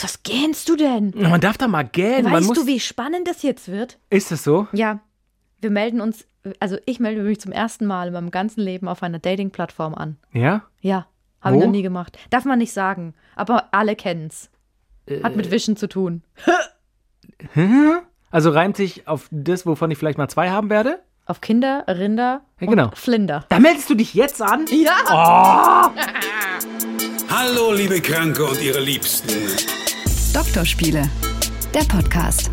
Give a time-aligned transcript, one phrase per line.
[0.00, 1.12] Max, was gähnst du denn?
[1.16, 2.24] Man darf da mal gähnen.
[2.24, 3.98] Man Weißt muss, du, wie spannend das jetzt wird?
[4.10, 4.66] ist es so?
[4.72, 5.00] Ja,
[5.60, 6.26] wir melden uns,
[6.58, 10.16] also ich melde mich zum ersten Mal in meinem ganzen Leben auf einer Dating-Plattform an.
[10.32, 10.62] Ja?
[10.80, 11.06] Ja,
[11.42, 12.18] habe ich noch nie gemacht.
[12.30, 14.50] Darf man nicht sagen, aber alle kennen's.
[15.22, 15.36] Hat Äh.
[15.36, 16.22] mit Wischen zu tun.
[18.30, 21.00] Also reimt sich auf das, wovon ich vielleicht mal zwei haben werde?
[21.26, 22.84] Auf Kinder, Rinder Ja, genau.
[22.86, 23.44] und Flinder.
[23.48, 24.66] Da meldest du dich jetzt an?
[24.70, 25.92] Ja!
[27.28, 29.28] Hallo, liebe Kranke und ihre Liebsten.
[30.34, 31.02] Doktorspiele,
[31.74, 32.52] der Podcast.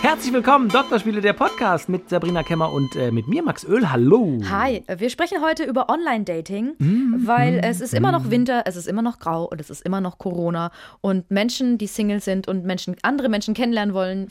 [0.00, 3.90] Herzlich willkommen, Doktorspiele, der Podcast mit Sabrina Kemmer und äh, mit mir, Max Öl.
[3.90, 4.38] Hallo.
[4.48, 8.86] Hi, wir sprechen heute über Online-Dating, Mm, weil es ist immer noch Winter, es ist
[8.86, 10.70] immer noch grau und es ist immer noch Corona.
[11.00, 14.28] Und Menschen, die Single sind und Menschen, andere Menschen kennenlernen wollen,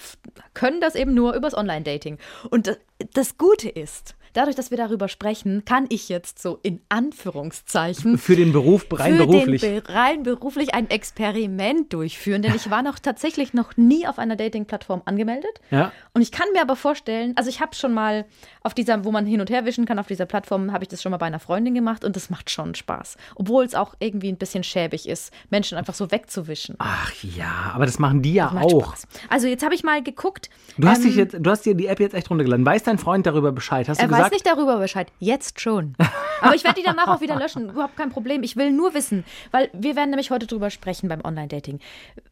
[0.53, 2.17] können das eben nur übers Online-Dating.
[2.50, 2.78] Und das,
[3.14, 8.36] das Gute ist, dadurch, dass wir darüber sprechen, kann ich jetzt so in Anführungszeichen Für
[8.36, 9.62] den Beruf, rein für beruflich.
[9.62, 14.36] Den rein beruflich ein Experiment durchführen, denn ich war noch tatsächlich noch nie auf einer
[14.36, 15.61] Dating-Plattform angemeldet.
[15.72, 15.92] Ja.
[16.14, 18.25] Und ich kann mir aber vorstellen, also ich habe schon mal
[18.61, 21.02] auf dieser, wo man hin und her wischen kann, auf dieser Plattform, habe ich das
[21.02, 23.17] schon mal bei einer Freundin gemacht und das macht schon Spaß.
[23.36, 26.75] Obwohl es auch irgendwie ein bisschen schäbig ist, Menschen einfach so wegzuwischen.
[26.80, 28.95] Ach ja, aber das machen die ja auch.
[28.95, 29.08] Spaß.
[29.30, 30.50] Also jetzt habe ich mal geguckt.
[30.78, 32.66] Du hast, ähm, dich jetzt, du hast dir die App jetzt echt runtergeladen.
[32.66, 33.88] Weiß dein Freund darüber Bescheid?
[33.88, 34.27] Hast du gesagt?
[34.28, 35.08] Weiß nicht darüber Bescheid.
[35.20, 35.95] Jetzt schon.
[36.42, 37.70] Aber ich werde die danach auch wieder löschen.
[37.70, 38.44] Überhaupt kein Problem.
[38.44, 41.80] Ich will nur wissen, weil wir werden nämlich heute drüber sprechen beim Online-Dating.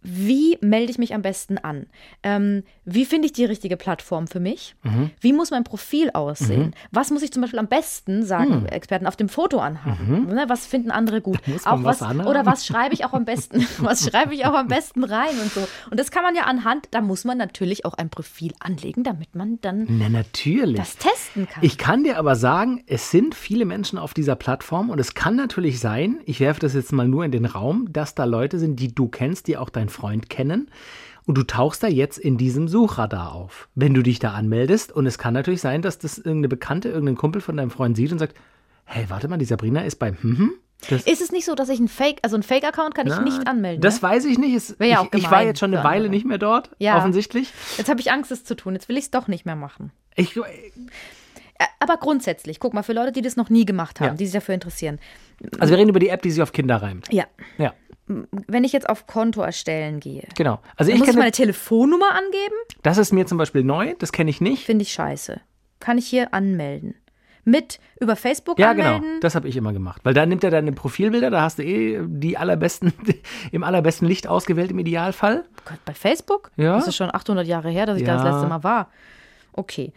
[0.03, 1.87] Wie melde ich mich am besten an?
[2.21, 4.75] Ähm, wie finde ich die richtige Plattform für mich?
[4.83, 5.09] Mhm.
[5.19, 6.75] Wie muss mein Profil aussehen?
[6.91, 10.27] Was muss ich zum Beispiel am besten, sagen Experten, auf dem Foto anhaben?
[10.27, 11.39] Ne, was finden andere gut?
[11.47, 11.59] Mhm.
[11.65, 13.65] auch was was, oder was schreibe ich auch am besten?
[13.79, 15.67] was schreibe ich auch am besten rein und so?
[15.89, 19.35] Und das kann man ja anhand, da muss man natürlich auch ein Profil anlegen, damit
[19.35, 20.77] man dann Na, natürlich.
[20.77, 21.63] das testen kann.
[21.63, 25.35] Ich kann dir aber sagen, es sind viele Menschen auf dieser Plattform und es kann
[25.35, 28.79] natürlich sein, ich werfe das jetzt mal nur in den Raum, dass da Leute sind,
[28.79, 30.69] die du kennst, die auch dein Freund kennen.
[31.25, 34.91] Und du tauchst da jetzt in diesem Suchradar auf, wenn du dich da anmeldest.
[34.91, 38.11] Und es kann natürlich sein, dass das irgendeine Bekannte, irgendein Kumpel von deinem Freund sieht
[38.11, 38.35] und sagt,
[38.83, 40.53] hey, warte mal, die Sabrina ist bei hm, hm.
[40.89, 43.23] Das, Ist es nicht so, dass ich ein Fake, also ein Fake-Account kann ich Na,
[43.23, 43.81] nicht anmelden?
[43.81, 44.09] Das ne?
[44.09, 44.53] weiß ich nicht.
[44.55, 46.11] Es, ja ich, auch ich war jetzt schon eine Weile andere.
[46.11, 46.97] nicht mehr dort, Ja.
[46.97, 47.51] offensichtlich.
[47.77, 48.73] Jetzt habe ich Angst, es zu tun.
[48.73, 49.91] Jetzt will ich es doch nicht mehr machen.
[50.15, 50.39] Ich,
[51.79, 54.13] Aber grundsätzlich, guck mal, für Leute, die das noch nie gemacht haben, Ja.
[54.15, 54.99] die sich dafür interessieren.
[55.59, 57.11] also wir reden über die App, die sich auf Kinder reimt.
[57.13, 57.25] Ja,
[57.57, 57.73] Ja,
[58.07, 60.59] wenn ich jetzt auf Konto erstellen gehe, genau.
[60.75, 62.55] Also ich muss ich meine Telefonnummer angeben?
[62.83, 64.65] das ist mir zum Beispiel neu, das kenne ich nicht.
[64.65, 65.39] Finde ich scheiße.
[65.79, 66.95] Kann ich hier anmelden?
[67.47, 68.95] Mit über Facebook Ja, genau.
[68.95, 69.19] anmelden?
[69.21, 70.01] Das habe ich immer gemacht.
[70.03, 72.91] Weil da nimmt er deine Profilbilder, da hast du eh die allerbesten,
[73.51, 75.45] im allerbesten Licht ausgewählt im Idealfall.
[75.63, 76.51] Gott, bei Facebook?
[76.57, 76.75] Ja.
[76.75, 78.23] Das ist schon 800 Jahre her, dass ich da Ja.
[78.23, 78.89] das letzte Mal war.
[79.53, 79.93] Okay.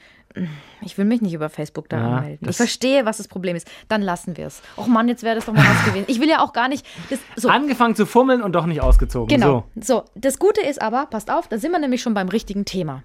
[0.82, 2.48] Ich will mich nicht über Facebook da Ja, anmelden.
[2.48, 3.68] Ich verstehe, was das Problem ist.
[3.88, 4.62] Dann lassen wir es.
[4.76, 6.04] Och Mann, jetzt wäre das doch mal was gewesen.
[6.08, 6.86] Ich will ja auch gar nicht.
[7.10, 9.28] Das, so, Angefangen zu fummeln und doch nicht ausgezogen.
[9.28, 9.64] Genau.
[9.74, 9.98] So.
[9.98, 10.04] So.
[10.14, 13.02] das Gute ist aber, passt auf, da sind wir nämlich schon beim richtigen Thema.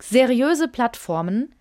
[0.00, 1.54] Seriöse Plattformen,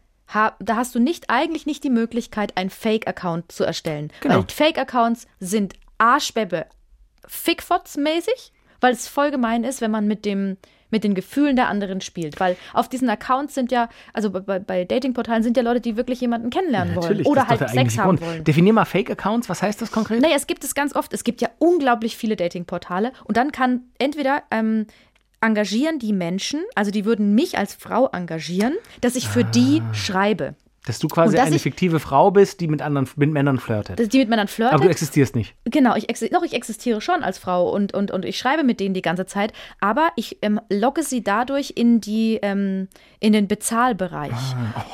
[0.60, 4.12] da hast du nicht eigentlich nicht die Möglichkeit, einen Fake-Account zu erstellen.
[4.22, 4.38] Genau.
[4.38, 6.66] Weil Fake-Accounts sind Arschbebbe
[7.28, 8.52] Fickfotz-mäßig,
[8.82, 10.58] weil es voll gemein ist, wenn man mit dem
[10.94, 12.40] mit den Gefühlen der anderen spielt.
[12.40, 16.22] Weil auf diesen Accounts sind ja, also bei- bei, Datingportalen sind ja Leute, die wirklich
[16.22, 17.04] jemanden kennenlernen wollen.
[17.08, 17.28] Natürlich.
[17.28, 18.22] Oder halt Sex haben Grund.
[18.22, 18.44] wollen.
[18.46, 20.22] Definier mal Fake-Accounts, was heißt das konkret?
[20.22, 21.12] Naja, es gibt es ganz oft.
[21.14, 23.12] Es gibt ja unglaublich viele Datingportale.
[23.26, 24.86] Und dann kann entweder ähm,
[25.42, 29.94] engagieren die Menschen, also die würden mich als Frau engagieren, dass ich für die Ah.
[29.94, 30.56] schreibe.
[30.86, 34.12] Dass du quasi dass eine fiktive Frau bist, die mit anderen mit Männern flirtet.
[34.14, 34.74] Die mit Männern flirtet.
[34.76, 35.56] Aber du existierst nicht.
[35.66, 38.80] Genau, ich, exi doch, ich existiere schon als Frau und, und, und ich schreibe mit
[38.80, 42.90] denen die ganze Zeit, aber ich ähm, locke sie dadurch in die ähm,
[43.22, 44.32] in den Bezahlbereich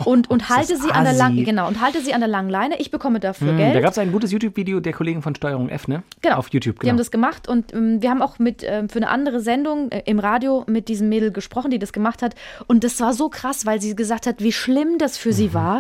[0.05, 0.77] und, und halte Ah.
[0.77, 2.79] sie an der langen genau und halte sie an der langen Leine.
[2.79, 3.81] Ich bekomme dafür Hm, Da Geld.
[3.83, 6.03] gab es ein gutes YouTube-Video der Kollegen von Steuerung F, ne?
[6.21, 6.35] Genau.
[6.37, 6.91] Auf YouTube, Die genau.
[6.91, 10.03] haben das gemacht und ähm, wir haben auch mit ähm, für eine andere Sendung äh,
[10.05, 12.35] im Radio mit diesem Mädel gesprochen, die das gemacht hat.
[12.67, 15.33] Und das war so krass, weil sie gesagt hat, wie schlimm das für Mhm.
[15.33, 15.78] sie war,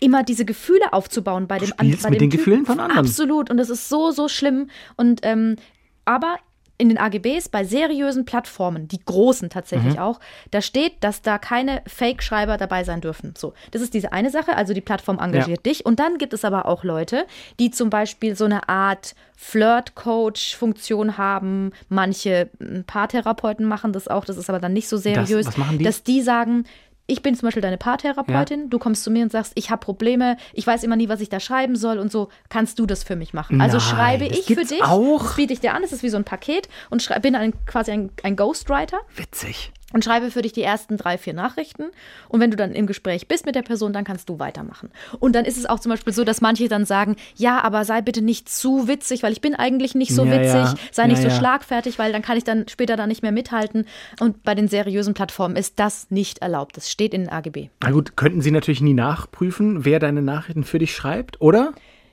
[0.00, 2.98] immer diese Gefühle aufzubauen bei dem an- spielst bei mit dem den Gefühlen von anderen.
[3.06, 3.50] Absolut.
[3.50, 4.70] Und das ist so, so schlimm.
[4.96, 5.56] Und ähm,
[6.04, 6.36] aber
[6.78, 10.00] in den AGBs bei seriösen Plattformen, die großen tatsächlich Mhm.
[10.00, 10.18] auch,
[10.50, 13.34] da steht, dass da keine Fake-Schreiber dabei sein dürfen.
[13.36, 15.84] So, das ist diese eine Sache, also die Plattform engagiert dich.
[15.84, 17.26] Und dann gibt es aber auch Leute,
[17.58, 21.72] die zum Beispiel so eine Art Flirt-Coach-Funktion haben.
[21.88, 25.46] Manche m, Paartherapeuten machen das auch, das ist aber dann nicht so seriös.
[25.46, 25.84] was machen die?
[25.84, 26.64] Dass die sagen,
[27.10, 30.36] ich bin zum Beispiel deine Paartherapeutin, du kommst zu mir und sagst, ich habe Probleme,
[30.52, 33.16] ich weiß immer nie, was ich da schreiben soll und so, kannst du das für
[33.16, 33.60] mich machen?
[33.60, 35.22] Also Nein, schreibe ich für dich, auch?
[35.22, 37.90] das biete ich dir an, das ist wie so ein Paket und bin ein, quasi
[37.90, 39.72] ein, ein Ghostwriter Witzig.
[39.92, 41.84] Und schreibe für dich die ersten drei, vier Nachrichten.
[42.28, 44.90] Und wenn du dann im Gespräch bist mit der Person, dann kannst du weitermachen.
[45.18, 48.00] Und dann ist es auch zum Beispiel so, dass manche dann sagen, ja, aber sei
[48.02, 50.74] bitte nicht zu witzig, weil ich bin eigentlich nicht so Ja, witzig, ja.
[50.92, 53.86] sei nicht Ja, so schlagfertig, weil dann kann ich dann später da nicht mehr mithalten.
[54.20, 56.76] Und bei den seriösen Plattformen ist das nicht erlaubt.
[56.76, 57.68] Das steht in den AGB.
[57.82, 61.72] Na gut, könnten sie natürlich nie nachprüfen, wer deine Nachrichten für dich schreibt, oder?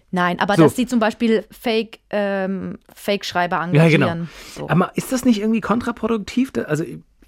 [0.09, 0.63] Nein, aber So.
[0.63, 4.13] dass sie zum Beispiel Fake, ähm, Fake-Schreiber Ja, genau.
[4.55, 4.69] So.
[4.69, 6.51] Aber ist das nicht irgendwie kontraproduktiv?
[6.65, 6.85] Also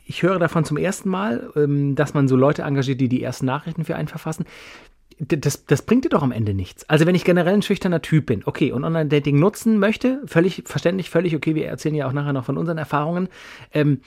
[0.10, 3.46] ich höre davon zum ersten Mal, ähm, dass man so Leute engagiert, die die ersten
[3.46, 4.46] Nachrichten für einen verfassen.
[5.20, 6.90] Das, das bringt dir doch am Ende nichts.
[6.90, 11.12] Also wenn ich generell ein schüchterner Typ bin, okay, und Online-Dating nutzen möchte, völlig verständlich,
[11.12, 13.30] völlig okay, wir erzählen ja auch nachher noch von unseren Erfahrungen,
[13.72, 14.02] ähm,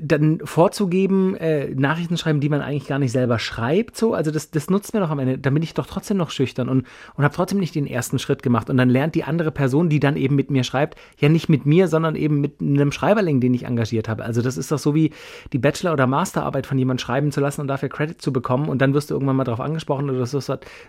[0.00, 4.50] dann vorzugeben, äh, Nachrichten schreiben, die man eigentlich gar nicht selber schreibt, so, also das,
[4.50, 7.24] das nutzt mir doch am Ende, dann bin ich doch trotzdem noch schüchtern und, und
[7.24, 10.16] habe trotzdem nicht den ersten Schritt gemacht und dann lernt die andere Person, die dann
[10.16, 13.64] eben mit mir schreibt, ja nicht mit mir, sondern eben mit einem Schreiberling, den ich
[13.64, 14.24] engagiert habe.
[14.24, 15.12] Also das ist doch so wie
[15.52, 18.82] die Bachelor- oder Masterarbeit von jemandem schreiben zu lassen und dafür Credit zu bekommen und
[18.82, 20.38] dann wirst du irgendwann mal darauf angesprochen oder so,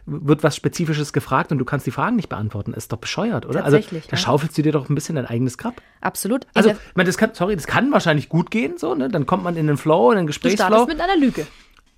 [0.06, 2.74] wird was Spezifisches gefragt und du kannst die Fragen nicht beantworten.
[2.74, 3.62] Ist doch bescheuert, oder?
[3.62, 4.22] Tatsächlich, Also da ja.
[4.22, 5.82] schaufelst du dir doch ein bisschen dein eigenes Grab.
[6.02, 6.48] Absolut.
[6.54, 9.10] Also, ich meine, das kann, sorry, das kann wahrscheinlich gut gehen, so, ne?
[9.10, 10.66] Dann kommt man in den Flow, in den du Gesprächsflow.
[10.68, 11.48] startest mit einer Lüge.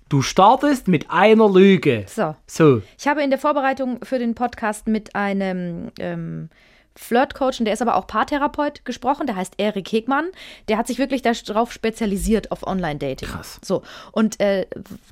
[0.08, 2.04] du startest mit einer Lüge.
[2.08, 2.34] So.
[2.46, 2.82] So.
[2.98, 6.48] Ich habe in der Vorbereitung für den Podcast mit einem ähm,
[6.94, 9.26] Flirtcoach, und der ist aber auch Paartherapeut, gesprochen.
[9.26, 10.26] Der heißt Erik Hegmann.
[10.68, 13.28] Der hat sich wirklich darauf spezialisiert, auf Online-Dating.
[13.28, 13.58] Krass.
[13.64, 13.82] So.
[14.12, 14.66] Und äh,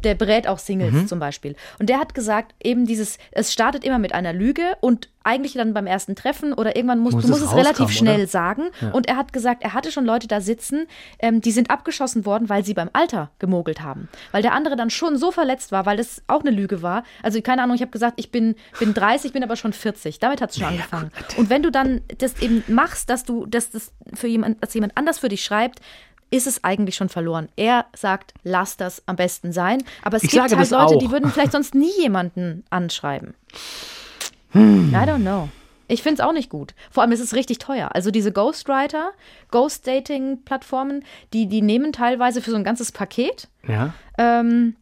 [0.05, 1.07] der berät auch Singles Mhm.
[1.09, 1.57] zum Beispiel.
[1.79, 5.75] Und der hat gesagt, eben dieses, es startet immer mit einer Lüge und eigentlich dann
[5.75, 8.27] beim ersten Treffen oder irgendwann musst Muss du musst es es relativ schnell oder?
[8.27, 8.71] sagen.
[8.93, 10.87] Und er hat gesagt, er hatte schon Leute da sitzen,
[11.19, 14.09] ähm, die sind abgeschossen worden, weil sie beim Alter gemogelt haben.
[14.33, 17.05] Weil der andere dann schon so verletzt war, weil das auch eine Lüge war.
[17.23, 20.19] Also keine Ahnung, ich habe gesagt, ich bin, bin 30, bin aber schon 40.
[20.21, 21.11] Damit hat es schon angefangen.
[21.37, 24.97] Und wenn du dann das eben machst, dass du, dass das für jemand, dass jemand
[24.97, 25.81] anders für dich schreibt,
[26.31, 27.49] ist es eigentlich schon verloren.
[27.57, 29.83] Er sagt, lass das am besten sein.
[30.03, 30.99] Aber es Ich gibt halt Leute, auch.
[30.99, 33.35] die würden vielleicht sonst nie jemanden anschreiben.
[34.51, 34.91] Hm.
[34.95, 35.49] I don't know.
[35.89, 36.75] Ich finde es auch nicht gut.
[36.91, 37.91] Vor allem ist es richtig teuer.
[37.95, 39.11] Also diese Ghostwriter,
[39.51, 43.93] Ghost-Dating-Plattformen, die, die nehmen teilweise für so ein ganzes Paket Ja.
[44.19, 44.77] ähm,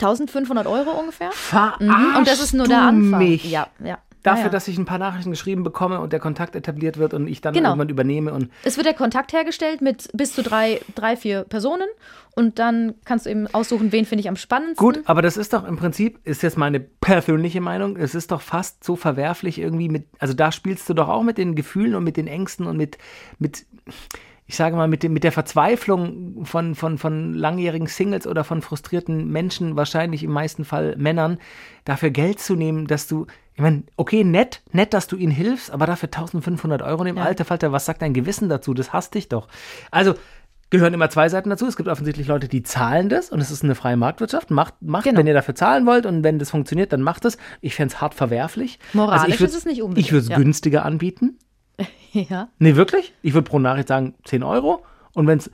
[0.00, 1.32] 1500 Euro ungefähr.
[1.32, 2.16] Verarschst Mhm.
[2.16, 3.18] Und das ist nur der Anfang.
[3.18, 3.50] Mich?
[3.50, 3.98] Ja, ja.
[4.22, 7.28] Dafür, ja, dass ich ein paar Nachrichten geschrieben bekomme und der Kontakt etabliert wird und
[7.28, 7.70] ich dann Genau.
[7.70, 11.86] irgendwann übernehme und Es wird der Kontakt hergestellt mit bis zu drei, drei, vier Personen
[12.34, 14.84] und dann kannst du eben aussuchen, wen finde ich am spannendsten.
[14.84, 18.40] Gut, aber das ist doch im Prinzip, ist jetzt meine persönliche Meinung, es ist doch
[18.40, 22.04] fast so verwerflich irgendwie mit, also da spielst du doch auch mit den Gefühlen und
[22.04, 22.98] mit den Ängsten und mit,
[23.38, 23.66] mit
[24.50, 28.62] ich sage mal, mit, dem, mit der Verzweiflung von, von, von langjährigen Singles oder von
[28.62, 31.38] frustrierten Menschen, wahrscheinlich im meisten Fall Männern,
[31.84, 33.26] dafür Geld zu nehmen, dass du,
[33.58, 37.24] ich meine, okay, nett, nett, dass du ihnen hilfst, aber dafür 1500 Euro im Ja.
[37.24, 38.72] Alter, Falter, was sagt dein Gewissen dazu?
[38.72, 39.48] Das hasst dich doch.
[39.90, 40.14] Also,
[40.70, 41.66] gehören immer zwei Seiten dazu.
[41.66, 44.52] Es gibt offensichtlich Leute, die zahlen das und es ist eine freie Marktwirtschaft.
[44.52, 45.18] Macht, macht Genau.
[45.18, 47.36] wenn ihr dafür zahlen wollt und wenn das funktioniert, dann macht es.
[47.60, 48.78] Ich fände es hart verwerflich.
[48.94, 50.36] Also Moralisch ich würd- ist es nicht unbedingt, Ich würde es ja.
[50.36, 51.38] günstiger anbieten.
[52.12, 52.48] Ja.
[52.58, 53.12] Nee, wirklich?
[53.22, 54.82] Ich würde pro Nachricht sagen 10 Euro.
[55.14, 55.50] Und wenn es,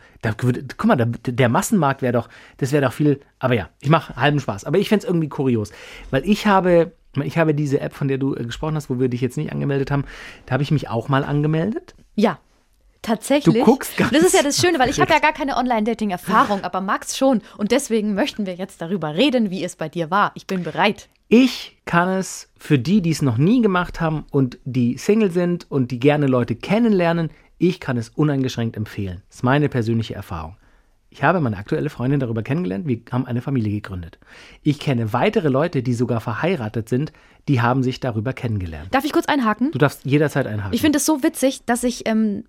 [0.77, 2.29] guck mal, der, der Massenmarkt wäre doch,
[2.59, 4.65] das wäre doch viel, aber ja, ich mache halben Spaß.
[4.65, 5.73] Aber ich fände es irgendwie kurios,
[6.11, 9.08] weil ich habe, ich habe diese App, von der du äh, gesprochen hast, wo wir
[9.08, 10.05] dich jetzt nicht angemeldet haben,
[10.46, 11.94] da habe ich mich auch mal angemeldet.
[12.14, 12.38] Ja.
[13.02, 13.55] Tatsächlich.
[13.55, 16.64] Du guckst ganz das ist ja das Schöne, weil ich habe ja gar keine Online-Dating-Erfahrung,
[16.64, 17.43] aber Max schon.
[17.58, 20.32] Und deswegen möchten wir jetzt darüber reden, wie es bei dir war.
[20.34, 21.11] Ich bin bereit.
[21.28, 25.70] Ich kann es für die, die es noch nie gemacht haben und die Single sind
[25.70, 29.22] und die gerne Leute kennenlernen, ich kann es uneingeschränkt empfehlen.
[29.29, 30.56] Das ist meine persönliche Erfahrung.
[31.15, 34.19] Ich habe meine aktuelle Freundin darüber kennengelernt, wir haben eine Familie gegründet.
[34.65, 37.13] Ich kenne weitere Leute, die sogar verheiratet sind,
[37.47, 38.93] die haben sich darüber kennengelernt.
[38.93, 39.71] Darf ich kurz einhaken?
[39.71, 40.75] Du darfst jederzeit einhaken.
[40.75, 42.43] Ich finde es so witzig, dass ich, ähm,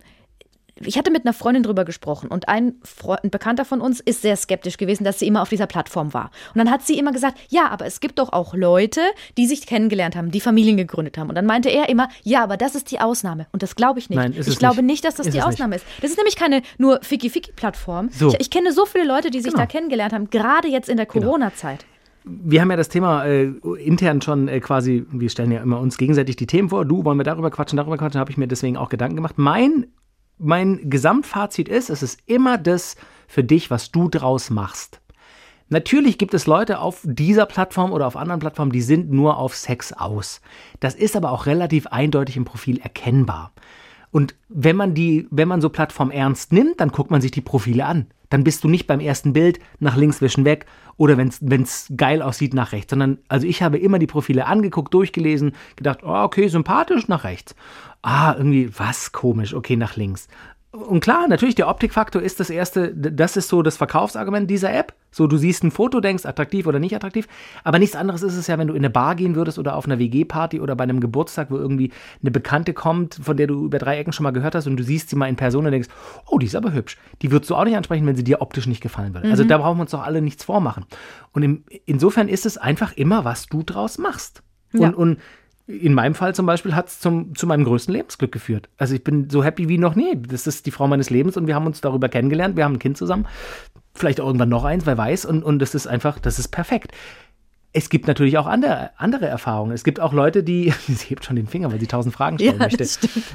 [0.84, 4.22] ich hatte mit einer Freundin drüber gesprochen und ein, Freund, ein Bekannter von uns ist
[4.22, 6.32] sehr skeptisch gewesen, dass sie immer auf dieser Plattform war.
[6.54, 9.00] Und dann hat sie immer gesagt, ja, aber es gibt doch auch Leute,
[9.38, 11.30] die sich kennengelernt haben, die Familien gegründet haben.
[11.30, 13.48] Und dann meinte er immer, ja, aber das ist die Ausnahme.
[13.54, 14.18] Und das glaube ich nicht.
[14.18, 14.86] Nein, ist ich glaube nicht.
[14.86, 15.54] nicht, dass das Ist die es nicht.
[15.54, 15.86] Ausnahme ist.
[16.02, 18.10] Das ist nämlich keine nur Ficky-Ficky-Plattform.
[18.12, 18.30] So.
[18.30, 19.64] Ich, ich kenne so viele Leute, die sich Genau.
[19.64, 21.86] da kennengelernt haben, gerade jetzt in der Corona-Zeit.
[22.26, 23.46] wir haben ja das Thema äh,
[23.78, 26.84] intern schon äh, quasi, wir stellen ja immer uns gegenseitig die Themen vor.
[26.84, 29.36] Du, wollen wir darüber quatschen, darüber quatschen, habe ich mir deswegen auch Gedanken gemacht.
[29.38, 29.86] Mein,
[30.38, 32.96] mein Gesamtfazit ist, es ist immer das
[33.28, 35.02] für dich, was du draus machst.
[35.70, 39.56] Natürlich gibt es Leute auf dieser Plattform oder auf anderen Plattformen, die sind nur auf
[39.56, 40.42] Sex aus.
[40.80, 43.52] Das ist aber auch relativ eindeutig im Profil erkennbar.
[44.12, 47.42] Und wenn man die, wenn man so Plattform ernst nimmt, dann guckt man sich die
[47.42, 48.06] Profile an.
[48.30, 51.30] Dann bist du nicht beim ersten Bild nach links wischen weg oder wenn
[51.62, 56.00] es geil aussieht nach rechts, sondern also ich habe immer die Profile angeguckt, durchgelesen, gedacht,
[56.04, 57.56] oh, okay, sympathisch nach rechts.
[58.02, 60.28] Ah, irgendwie was komisch, okay, nach links.
[60.76, 64.94] Und klar, natürlich, der Optikfaktor ist das erste, das ist so das Verkaufsargument dieser App.
[65.12, 67.28] So, du siehst ein Foto, denkst, attraktiv oder nicht attraktiv.
[67.64, 69.86] Aber nichts anderes ist es ja, wenn du in eine Bar gehen würdest oder auf
[69.86, 71.92] einer WG-Party oder bei einem Geburtstag, wo irgendwie
[72.22, 74.84] eine Bekannte kommt, von der du über drei Ecken schon mal gehört hast und du
[74.84, 75.90] siehst sie mal in Person und denkst,
[76.28, 76.98] oh, die ist aber hübsch.
[77.22, 79.30] Die würdest du auch nicht ansprechen, wenn sie dir optisch nicht gefallen würde.
[79.30, 80.86] Also da brauchen wir uns doch alle nichts vormachen.
[81.32, 84.44] Und im, insofern ist es einfach immer, was du draus machst.
[84.74, 84.90] Ja.
[84.90, 85.20] Und, und
[85.68, 87.12] in meinem Fall zum Beispiel hat es zu
[87.48, 88.70] meinem größten Lebensglück geführt.
[88.78, 90.16] Also ich bin so happy wie noch nie.
[90.16, 92.56] Das ist die Frau meines Lebens und wir haben uns darüber kennengelernt.
[92.56, 93.26] Wir haben ein Kind zusammen.
[93.94, 95.26] Vielleicht auch irgendwann noch eins, wer weiß.
[95.26, 96.92] Und, und das ist einfach, das ist perfekt.
[97.78, 99.72] Es gibt natürlich auch andere, andere Erfahrungen.
[99.74, 102.54] Es gibt auch Leute, die, sie hebt schon den Finger, weil sie tausend Fragen stellen
[102.60, 102.86] Ja, möchte.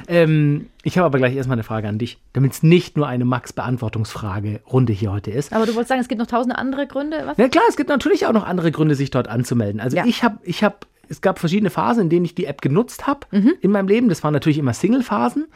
[0.09, 3.25] Ähm, ich habe aber gleich erstmal eine Frage an dich, damit es nicht nur eine
[3.25, 5.53] Max-Beantwortungsfrage-Runde hier heute ist.
[5.53, 7.23] Aber du wolltest sagen, es gibt noch tausende andere Gründe?
[7.27, 7.37] Was?
[7.39, 9.81] Ja klar, es gibt natürlich auch noch andere Gründe, sich dort anzumelden.
[9.81, 10.05] Also Ja.
[10.07, 10.77] ich habe, ich habe,
[11.11, 13.52] es gab verschiedene Phasen, in denen ich die App genutzt habe Mhm.
[13.61, 14.09] in meinem Leben.
[14.09, 15.49] Das waren natürlich immer Single-Phasen.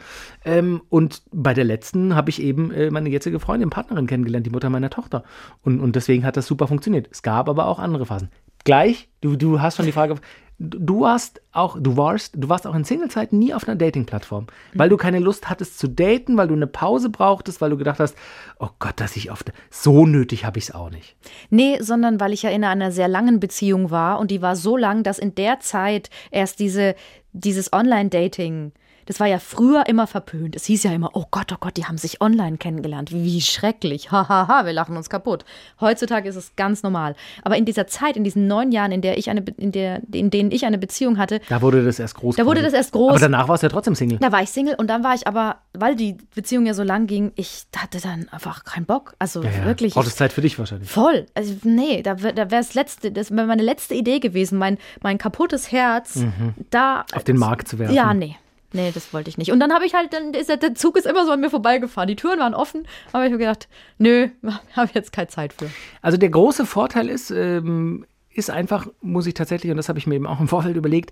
[0.43, 4.51] Ähm, und bei der letzten habe ich eben äh, meine jetzige Freundin, Partnerin kennengelernt, die
[4.51, 5.23] Mutter meiner Tochter.
[5.63, 7.07] Und, und deswegen hat das super funktioniert.
[7.11, 8.29] Es gab aber auch andere Phasen.
[8.65, 10.15] Gleich, du, du hast schon die Frage,
[10.57, 14.89] du warst auch, du warst, du warst auch in Single-Zeiten nie auf einer Dating-Plattform, weil
[14.89, 18.15] du keine Lust hattest zu daten, weil du eine Pause brauchtest, weil du gedacht hast,
[18.59, 21.15] oh Gott, dass ich auf, so nötig habe ich es auch nicht.
[21.49, 24.77] Nee, sondern weil ich ja in einer sehr langen Beziehung war und die war so
[24.77, 26.95] lang, dass in der Zeit erst diese,
[27.33, 28.71] dieses Online-Dating,
[29.05, 30.55] das war ja früher immer verpönt.
[30.55, 33.11] Es hieß ja immer, oh Gott, oh Gott, die haben sich online kennengelernt.
[33.11, 34.11] Wie schrecklich.
[34.11, 35.45] Hahaha, wir lachen uns kaputt.
[35.79, 37.15] Heutzutage ist es ganz normal.
[37.43, 40.29] Aber in dieser Zeit, in diesen neun Jahren, in der ich eine, in der, in
[40.29, 42.35] denen ich eine Beziehung hatte, Da wurde das erst groß.
[42.35, 43.11] Da wurde das erst groß.
[43.11, 44.17] Aber danach warst du ja trotzdem Single.
[44.19, 47.07] Da war ich Single und dann war ich aber, weil die Beziehung ja so lang
[47.07, 49.13] ging, ich hatte dann einfach keinen Bock.
[49.19, 49.93] Also wirklich.
[49.93, 50.89] Braucht es Zeit für dich wahrscheinlich.
[50.89, 51.25] Voll.
[51.33, 55.17] Also, nee, da, da wäre das letzte, das wäre meine letzte Idee gewesen, mein, mein
[55.17, 56.23] kaputtes Herz
[56.71, 57.05] da.
[57.11, 57.15] Mhm.
[57.15, 57.93] Auf den Markt zu werfen.
[57.93, 58.35] Ja, nee.
[58.75, 59.53] Nee, das wollte ich nicht.
[59.53, 61.49] Und dann habe ich halt, dann ist der, der Zug ist immer so an mir
[61.49, 62.09] vorbeigefahren.
[62.09, 64.27] Die Türen waren offen, aber ich habe gedacht, nö,
[64.75, 65.69] habe jetzt keine Zeit für.
[66.01, 70.07] Also der große Vorteil ist, ähm, ist einfach, muss ich tatsächlich, und das habe ich
[70.07, 71.11] mir eben auch im Vorfeld überlegt,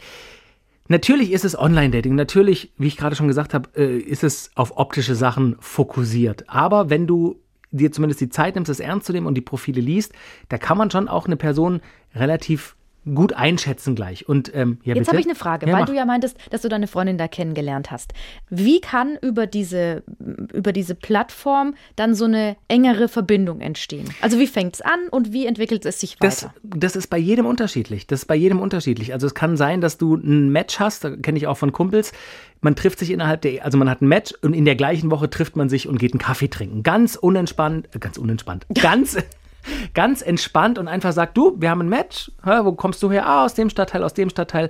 [0.89, 4.77] natürlich ist es Online-Dating, natürlich, wie ich gerade schon gesagt habe, äh, ist es auf
[4.77, 6.49] optische Sachen fokussiert.
[6.49, 7.39] Aber wenn du
[7.71, 10.11] dir zumindest die Zeit nimmst, es ernst zu nehmen und die Profile liest,
[10.49, 11.79] da kann man schon auch eine Person
[12.13, 12.75] relativ
[13.13, 14.27] gut einschätzen gleich.
[14.29, 15.87] Und ähm, ja, Jetzt habe ich eine Frage, Ja, weil mach.
[15.89, 18.13] du ja meintest, dass du deine Freundin da kennengelernt hast.
[18.49, 20.03] Wie kann über diese,
[20.53, 24.09] über diese Plattform dann so eine engere Verbindung entstehen?
[24.21, 26.53] Also wie fängt es an und wie entwickelt es sich Das, weiter?
[26.63, 28.07] das ist bei jedem unterschiedlich.
[28.07, 29.13] Das ist bei jedem unterschiedlich.
[29.13, 32.13] Also es kann sein, dass du ein Match hast, da kenne ich auch von Kumpels.
[32.61, 35.29] Man trifft sich innerhalb der, also man hat ein Match und in der gleichen Woche
[35.29, 36.83] trifft man sich und geht einen Kaffee trinken.
[36.83, 39.17] Ganz unentspannt, äh, ganz unentspannt, ganz,
[39.93, 42.31] ganz entspannt und einfach sagt, du, wir haben ein Match.
[42.43, 43.25] Hä, wo kommst du her?
[43.27, 44.69] Ah, aus dem Stadtteil, aus dem Stadtteil.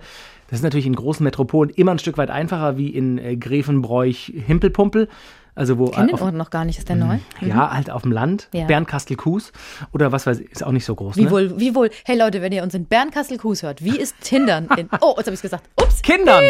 [0.50, 4.34] Das ist natürlich in großen Metropolen immer ein Stück weit einfacher wie in äh, Grevenbroich,
[4.46, 5.08] Himpelpumpel.
[5.56, 7.18] Also wo Kenn den auf- Ort noch gar nicht, ist der neu?
[7.42, 8.66] ja, halt auf dem Land, Ja.
[8.66, 9.52] Bernkastel-Kues
[9.92, 11.16] oder was weiß ich, ist auch nicht so groß.
[11.16, 11.32] Wie ne?
[11.32, 14.90] wohl, wie wohl, hey Leute, wenn ihr uns in Bernkastel-Kues hört, wie ist Tindern in,
[15.02, 16.44] oh, jetzt habe ich gesagt, ups, Kindern!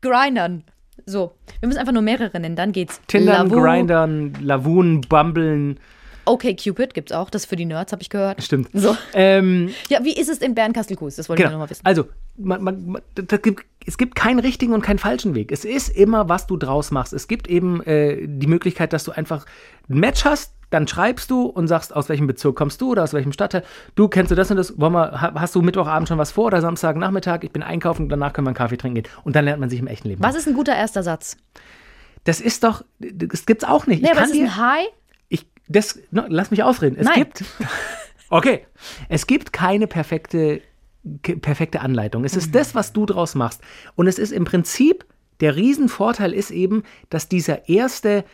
[0.00, 0.64] Grindern.
[1.06, 3.00] So, wir müssen einfach nur mehrere nennen, dann geht's.
[3.06, 5.78] Tindern, Lavu, Grindern, Lavunen, Bumblen.
[6.30, 8.42] Okay, Cupid gibt's auch, das ist für die Nerds, habe ich gehört.
[8.42, 8.68] Stimmt.
[8.72, 8.96] So.
[9.14, 11.16] Ähm, Ja, wie ist es in Bernkastel-Kues?
[11.16, 11.58] Das wollte ich genau.
[11.58, 11.84] noch mal wissen.
[11.84, 12.06] Also,
[12.36, 12.98] man, man,
[13.42, 15.50] gibt, es gibt keinen richtigen und keinen falschen Weg.
[15.52, 17.12] Es ist immer, was du draus machst.
[17.12, 19.44] Es gibt eben äh, die Möglichkeit, dass du einfach
[19.88, 23.12] ein Match hast, dann schreibst du und sagst, aus welchem Bezirk kommst du oder aus
[23.12, 23.64] welchem Stadtteil.
[23.96, 24.78] Du kennst du das und das.
[24.78, 27.40] Wollen wir, ha- hast du Mittwochabend schon was vor oder Samstagnachmittag?
[27.42, 29.12] Ich bin einkaufen, danach können wir einen Kaffee trinken gehen.
[29.24, 30.22] Und dann lernt man sich im echten Leben.
[30.22, 31.36] Was ist ein guter erster Satz?
[32.22, 34.00] Das ist doch, das gibt's auch nicht.
[34.02, 34.86] Nee, ich aber kann es ist dir, ein High.
[35.70, 36.96] Das, ne, lass mich ausreden.
[36.98, 37.18] Es Nein.
[37.18, 37.44] gibt,
[38.28, 38.66] okay,
[39.08, 40.60] es gibt keine perfekte,
[41.22, 42.24] perfekte Anleitung.
[42.24, 43.62] Es ist das, was du draus machst.
[43.94, 45.06] Und es ist im Prinzip,
[45.40, 48.24] der Riesenvorteil ist eben, dass dieser erste,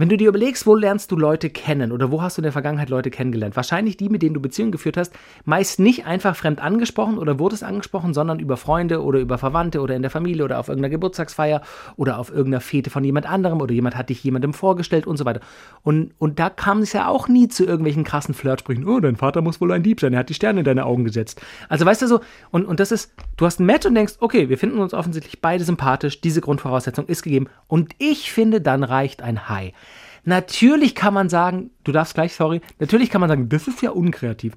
[0.00, 2.52] wenn du dir überlegst, wo lernst du Leute kennen oder wo hast du in der
[2.52, 3.54] Vergangenheit Leute kennengelernt?
[3.54, 5.12] Wahrscheinlich die, mit denen du Beziehungen geführt hast,
[5.44, 9.94] meist nicht einfach fremd angesprochen oder wurdest angesprochen, sondern über Freunde oder über Verwandte oder
[9.94, 11.60] in der Familie oder auf irgendeiner Geburtstagsfeier
[11.96, 15.26] oder auf irgendeiner Fete von jemand anderem oder jemand hat dich jemandem vorgestellt und so
[15.26, 15.40] weiter.
[15.82, 18.88] Und, und da kam es ja auch nie zu irgendwelchen krassen Flirtsprüchen.
[18.88, 21.04] Oh, dein Vater muss wohl ein Dieb sein, er hat die Sterne in deine Augen
[21.04, 21.42] gesetzt.
[21.68, 24.48] Also weißt du so, und, und das ist, du hast ein Match und denkst, okay,
[24.48, 27.48] wir finden uns offensichtlich beide sympathisch, diese Grundvoraussetzung ist gegeben.
[27.66, 29.74] Und ich finde, dann reicht ein Hi.
[30.24, 33.90] Natürlich kann man sagen, du darfst gleich, sorry, natürlich kann man sagen, das ist ja
[33.90, 34.54] unkreativ.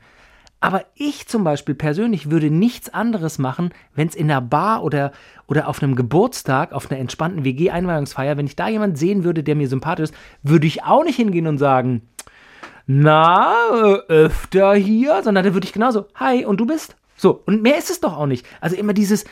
[0.59, 5.11] Aber ich zum Beispiel persönlich würde nichts anderes machen, wenn es in einer Bar oder,
[5.45, 9.55] oder auf einem Geburtstag, auf einer entspannten WG-Einweihungsfeier, wenn ich da jemanden sehen würde, der
[9.55, 12.03] mir sympathisch ist, würde ich auch nicht hingehen und sagen,
[12.85, 16.95] na, äh, öfter hier, sondern dann würde ich genauso, hi, und du bist?
[17.17, 18.45] So, und mehr ist es doch auch nicht.
[18.61, 19.25] Also immer dieses,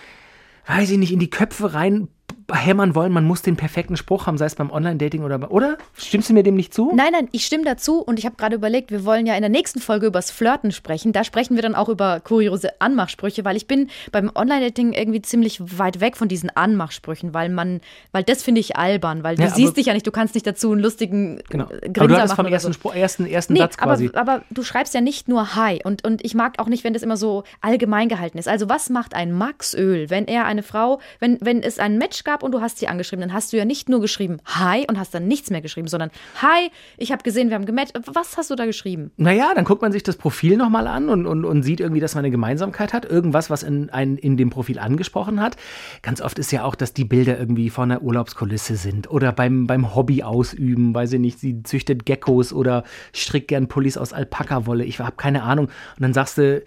[0.68, 2.10] weiß ich nicht, in die Köpfe rein
[2.54, 5.78] hämmern wollen, man muss den perfekten Spruch haben, sei es beim Online-Dating oder oder?
[5.98, 6.92] Stimmst du mir dem nicht zu?
[6.96, 9.50] Nein, nein, ich stimme dazu und ich habe gerade überlegt, wir wollen ja in der
[9.50, 11.12] nächsten Folge übers Flirten sprechen.
[11.14, 15.60] Da sprechen wir dann auch über kuriose Anmachsprüche, weil ich bin beim Online-Dating irgendwie ziemlich
[15.78, 17.82] weit weg von diesen Anmachsprüchen, weil man,
[18.12, 20.46] weil das finde ich albern, weil du Ja, siehst dich ja nicht, du kannst nicht
[20.48, 21.66] dazu einen lustigen Genau.
[21.70, 22.74] äh, Aber du Grinser machen vom ersten, so.
[22.74, 24.10] Spruch, ersten, ersten Nee, Satz quasi.
[24.14, 26.94] aber, aber du schreibst ja nicht nur Hi und, und ich mag auch nicht, wenn
[26.94, 28.48] das immer so allgemein gehalten ist.
[28.48, 32.41] Also was macht ein Maxöl, wenn er eine Frau, wenn, wenn es ein Match gab
[32.44, 35.14] und du hast sie angeschrieben, dann hast du ja nicht nur geschrieben Hi und hast
[35.14, 37.94] dann nichts mehr geschrieben, sondern Hi, ich habe gesehen, wir haben gematcht.
[38.14, 39.12] Was hast du da geschrieben?
[39.18, 42.16] Naja, dann guckt man sich das Profil nochmal an und, und, und sieht irgendwie, dass
[42.16, 43.06] man eine Gemeinsamkeit hat.
[43.06, 45.58] Irgendwas, was in, ein, in dem Profil angesprochen hat.
[46.02, 49.68] Ganz oft ist ja auch, dass die Bilder irgendwie von einer Urlaubskulisse sind oder beim,
[49.68, 50.94] beim Hobby ausüben.
[50.94, 52.84] Weiß ich nicht, sie züchtet Geckos oder
[53.14, 54.84] strickt gern Pullis aus Alpaka-Wolle.
[54.84, 55.66] Ich habe keine Ahnung.
[55.66, 56.64] Und dann sagst du,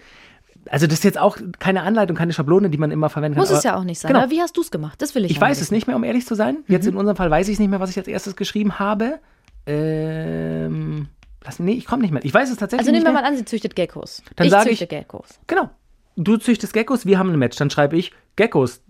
[0.70, 3.58] also das ist jetzt auch keine Anleitung, keine Schablone, die man immer verwenden Muss kann.
[3.58, 4.08] es aber- ja auch nicht sein.
[4.12, 4.22] Genau.
[4.22, 5.00] Aber wie hast du es gemacht?
[5.02, 5.74] Das will ich Ich weiß es wissen.
[5.74, 6.58] nicht mehr, um ehrlich zu sein.
[6.68, 9.18] Jetzt in unserem Fall weiß ich es nicht mehr, was ich als erstes geschrieben habe.
[9.66, 11.08] Ähm,
[11.44, 12.24] lass, nee, ich komme nicht mehr.
[12.24, 14.22] Ich weiß es tatsächlich Also nehmen nicht wir mal an, sie züchtet Geckos.
[14.36, 15.28] Dann ich züchte ich- Geckos.
[15.46, 15.70] Genau.
[16.16, 17.56] Du züchtest Geckos, wir haben ein Match.
[17.56, 18.82] Dann schreibe ich, Geckos,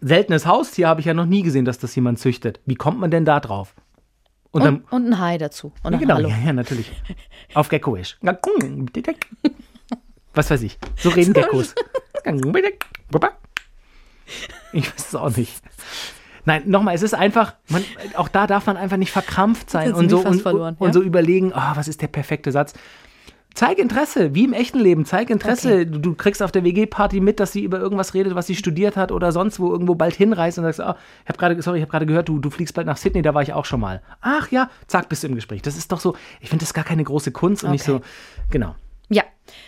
[0.00, 2.60] seltenes Haustier habe ich ja noch nie gesehen, dass das jemand züchtet.
[2.66, 3.74] Wie kommt man denn da drauf?
[4.50, 5.72] Und, dann, Und, und ein Hi dazu.
[5.82, 6.28] Und ja, genau, Hallo.
[6.28, 6.90] ja, ja, natürlich.
[7.54, 8.18] Auf Geckoisch.
[10.34, 10.78] Was weiß ich.
[10.96, 11.74] So reden Geckos.
[14.72, 15.62] Ich weiß es auch nicht.
[16.44, 17.84] Nein, nochmal, es ist einfach, man,
[18.14, 20.92] auch da darf man einfach nicht verkrampft sein und so, und, verloren, und ja?
[20.92, 22.72] so überlegen, oh, was ist der perfekte Satz.
[23.54, 25.04] Zeig Interesse, wie im echten Leben.
[25.04, 25.84] Zeig Interesse.
[25.86, 28.96] Du, du kriegst auf der WG-Party mit, dass sie über irgendwas redet, was sie studiert
[28.96, 31.82] hat oder sonst wo irgendwo bald hinreist und sagst, oh, ich habe gerade, sorry, ich
[31.82, 34.00] habe gerade gehört, du, du fliegst bald nach Sydney, da war ich auch schon mal.
[34.22, 35.60] Ach ja, zack, bist du im Gespräch.
[35.60, 38.04] Das ist doch so, ich finde das gar keine große Kunst und nicht so, Okay.
[38.50, 38.74] genau.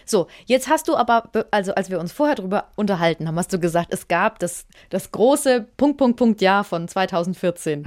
[0.04, 3.52] So, jetzt hast du aber, be- also als wir uns vorher drüber unterhalten haben, hast
[3.52, 7.84] du gesagt, es gab das, das große Punkt, Punkt, Punkt Jahr von 2014.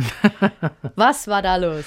[0.95, 1.85] Was war da los?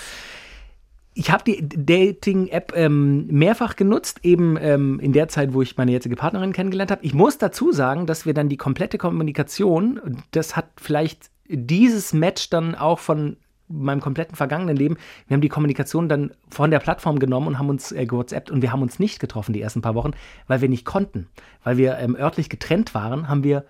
[1.15, 5.91] Ich habe die Dating-App ähm, mehrfach genutzt, eben ähm, in der Zeit, wo ich meine
[5.91, 7.05] jetzige Partnerin kennengelernt habe.
[7.05, 12.49] Ich muss dazu sagen, dass wir dann die komplette Kommunikation, das hat vielleicht dieses Match
[12.49, 13.37] dann auch von
[13.71, 14.97] meinem kompletten vergangenen Leben,
[15.27, 18.63] wir haben die Kommunikation dann von der Plattform genommen und haben uns äh, gewhatsappt und
[18.63, 20.13] wir haben uns nicht getroffen die ersten paar Wochen,
[20.47, 21.29] weil wir nicht konnten.
[21.63, 23.65] Weil wir ähm, örtlich getrennt waren, haben wir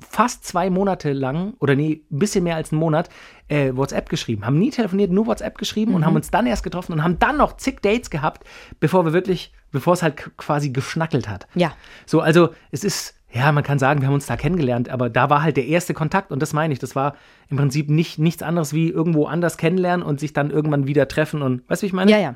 [0.00, 3.08] fast zwei Monate lang, oder nee, ein bisschen mehr als einen Monat,
[3.48, 4.44] äh, WhatsApp geschrieben.
[4.44, 7.36] Haben nie telefoniert, nur WhatsApp geschrieben und haben uns dann erst getroffen und haben dann
[7.36, 8.44] noch zig Dates gehabt,
[8.80, 11.46] bevor wir wirklich, bevor es halt quasi geschnackelt hat.
[11.54, 11.72] Ja.
[12.06, 15.28] So, also es ist, ja, man kann sagen, wir haben uns da kennengelernt, aber da
[15.28, 16.78] war halt der erste Kontakt und das meine ich.
[16.78, 17.16] Das war
[17.48, 21.42] im Prinzip nicht, nichts anderes wie irgendwo anders kennenlernen und sich dann irgendwann wieder treffen
[21.42, 22.10] und, weißt du, wie ich meine?
[22.12, 22.34] Ja, ja.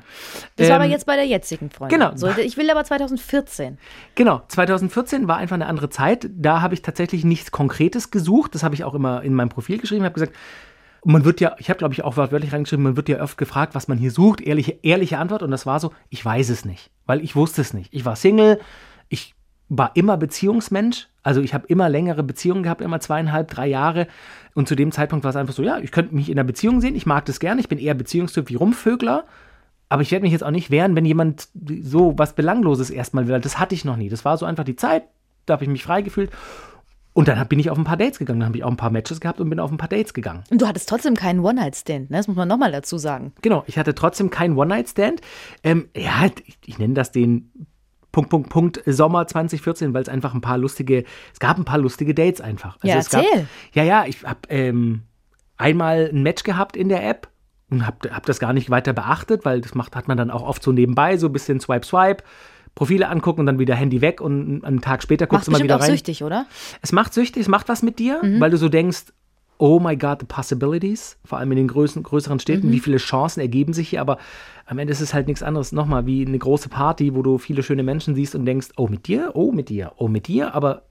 [0.57, 1.97] Das war aber Ähm, jetzt bei der jetzigen Freundin.
[1.99, 2.11] genau.
[2.17, 3.77] So, ich will aber 2014.
[4.15, 6.29] Genau, 2014 war einfach eine andere Zeit.
[6.35, 8.53] Da habe ich tatsächlich nichts Konkretes gesucht.
[8.53, 10.01] Das habe ich auch immer in meinem Profil geschrieben.
[10.01, 10.33] Ich habe gesagt,
[11.05, 13.73] man wird ja, ich habe glaube ich auch wortwörtlich reingeschrieben, man wird ja oft gefragt,
[13.73, 14.41] was man hier sucht.
[14.41, 15.43] Ehrliche, ehrliche Antwort.
[15.43, 17.93] Und das war so, ich weiß es nicht, weil ich wusste es nicht.
[17.93, 18.59] Ich war Single,
[19.07, 19.33] ich
[19.69, 21.07] war immer Beziehungsmensch.
[21.23, 24.07] Also ich habe immer längere Beziehungen gehabt, immer zweieinhalb, drei Jahre.
[24.55, 26.81] Und zu dem Zeitpunkt war es einfach so, ja, ich könnte mich in einer Beziehung
[26.81, 26.95] sehen.
[26.95, 27.61] Ich mag das gerne.
[27.61, 29.25] Ich bin eher Beziehungstyp wie Rumvögler.
[29.89, 31.47] Aber ich werde mich jetzt auch nicht wehren, wenn jemand
[31.81, 33.39] so was Belangloses erstmal will.
[33.39, 34.09] Das hatte ich noch nie.
[34.09, 35.03] Das war so einfach die Zeit,
[35.45, 36.31] da habe ich mich frei gefühlt.
[37.13, 38.39] Und dann bin ich auf ein paar Dates gegangen.
[38.39, 40.43] Dann habe ich auch ein paar Matches gehabt und bin auf ein paar Dates gegangen.
[40.51, 42.17] Und du hattest trotzdem keinen One-Night-Stand, ne?
[42.17, 43.33] Das muss man nochmal dazu sagen.
[43.41, 45.21] Genau, ich hatte trotzdem keinen One-Night-Stand.
[45.63, 47.51] Ähm, ja, ich, ich nenne das den
[48.27, 51.03] Punkt, Punkt, Punkt Sommer 2014, weil es einfach ein paar lustige,
[51.33, 52.75] es gab ein paar lustige Dates einfach.
[52.81, 53.47] Also Ja, es gab, erzähl.
[53.73, 55.01] ja, ja, ich habe ähm,
[55.57, 57.27] einmal ein Match gehabt in der App
[57.69, 60.41] und habe hab das gar nicht weiter beachtet, weil das macht, hat man dann auch
[60.43, 62.23] oft so nebenbei, so ein bisschen Swipe, Swipe.
[62.75, 65.75] Profile angucken und dann wieder Handy weg und einen Tag später guckst du mal wieder
[65.77, 65.89] auch rein.
[65.91, 66.45] süchtig, oder?
[66.81, 68.39] Es macht süchtig, es macht was mit dir, Mhm.
[68.39, 69.05] weil du so denkst,
[69.57, 72.71] oh my God, the possibilities, vor allem in den größeren, größeren Städten, Mhm.
[72.71, 74.17] wie viele Chancen ergeben sich hier, aber
[74.69, 77.63] am Ende ist es halt nichts anderes, nochmal wie eine große Party, wo du viele
[77.63, 80.83] schöne Menschen siehst und denkst, oh mit dir, oh mit dir, oh mit dir, aber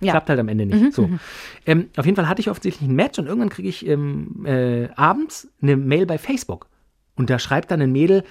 [0.00, 0.12] Ja.
[0.12, 0.92] klappt halt am Ende nicht.
[0.94, 1.08] so.
[1.64, 4.88] Ähm, auf jeden Fall hatte ich offensichtlich ein Match und irgendwann kriege ich ähm, äh,
[4.94, 6.68] abends eine Mail bei Facebook
[7.16, 8.24] und da schreibt dann ein Mädel,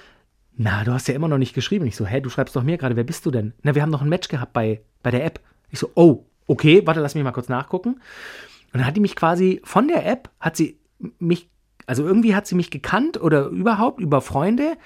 [0.56, 1.86] na, du hast ja immer noch nicht geschrieben.
[1.86, 3.54] Ich so, hä, du schreibst doch mir gerade, wer bist du denn?
[3.62, 5.40] Na, wir haben noch ein Match gehabt bei, bei der App.
[5.70, 7.94] Ich so, oh, okay, warte, lass mich mal kurz nachgucken.
[7.94, 8.00] Und
[8.80, 10.78] dann hat die mich quasi von der App, hat sie
[11.18, 11.48] mich,
[11.86, 14.76] also irgendwie hat sie mich gekannt oder überhaupt über Freunde,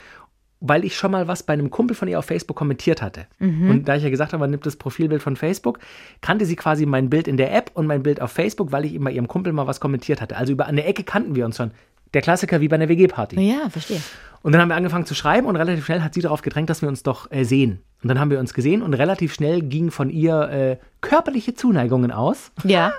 [0.60, 3.26] weil ich schon mal was bei einem Kumpel von ihr auf Facebook kommentiert hatte.
[3.70, 5.78] Und da ich ja gesagt habe, man nimmt das Profilbild von Facebook,
[6.22, 8.94] kannte sie quasi mein Bild in der App und mein Bild auf Facebook, weil ich
[8.94, 10.36] eben bei ihrem Kumpel mal was kommentiert hatte.
[10.36, 11.72] Also über eine Ecke kannten wir uns schon.
[12.14, 13.40] Der Klassiker wie bei einer WG-Party.
[13.40, 14.00] Ja, verstehe.
[14.42, 16.80] Und dann haben wir angefangen zu schreiben und relativ schnell hat sie darauf gedrängt, dass
[16.80, 17.80] wir uns doch äh, sehen.
[18.02, 22.12] Und dann haben wir uns gesehen und relativ schnell gingen von ihr äh, körperliche Zuneigungen
[22.12, 22.52] aus.
[22.62, 22.92] Ja.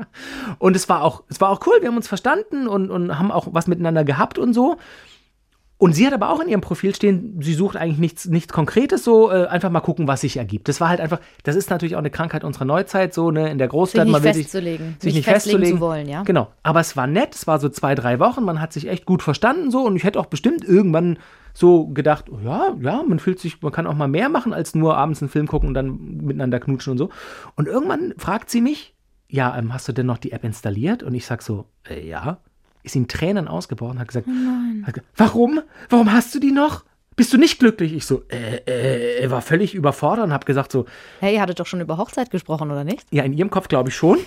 [0.58, 3.30] Und es war auch, es war auch cool, wir haben uns verstanden und, und haben
[3.30, 4.76] auch was miteinander gehabt und so.
[5.80, 9.04] Und sie hat aber auch in ihrem Profil stehen, sie sucht eigentlich nichts, nichts Konkretes,
[9.04, 10.68] so äh, einfach mal gucken, was sich ergibt.
[10.68, 13.58] Das war halt einfach, das ist natürlich auch eine Krankheit unserer Neuzeit, so ne, in
[13.58, 14.02] der Großstadt.
[14.02, 14.96] Sich nicht man will sich, festzulegen.
[14.98, 16.22] sich Nicht nicht festlegen festzulegen zu wollen, ja.
[16.24, 16.48] Genau.
[16.64, 19.22] Aber es war nett, es war so zwei, drei Wochen, man hat sich echt gut
[19.22, 21.20] verstanden so und ich hätte auch bestimmt irgendwann
[21.54, 24.74] so gedacht, oh ja, ja, man fühlt sich, man kann auch mal mehr machen, als
[24.74, 27.10] nur abends einen Film gucken und dann miteinander knutschen und so.
[27.54, 28.96] Und irgendwann fragt sie mich,
[29.28, 31.02] ja, ähm, hast du denn noch die App installiert?
[31.02, 32.38] Und ich sag so, äh, ja.
[32.82, 35.60] Ist in Tränen ausgebrochen, hat gesagt, hat gesagt, warum?
[35.88, 36.84] Warum hast du die noch?
[37.16, 37.92] Bist du nicht glücklich?
[37.94, 40.84] Ich so, äh, äh, war völlig überfordert und hab gesagt so,
[41.18, 43.06] Hey, ihr hattet doch schon über Hochzeit gesprochen, oder nicht?
[43.10, 44.18] ja, in ihrem Kopf glaube ich schon.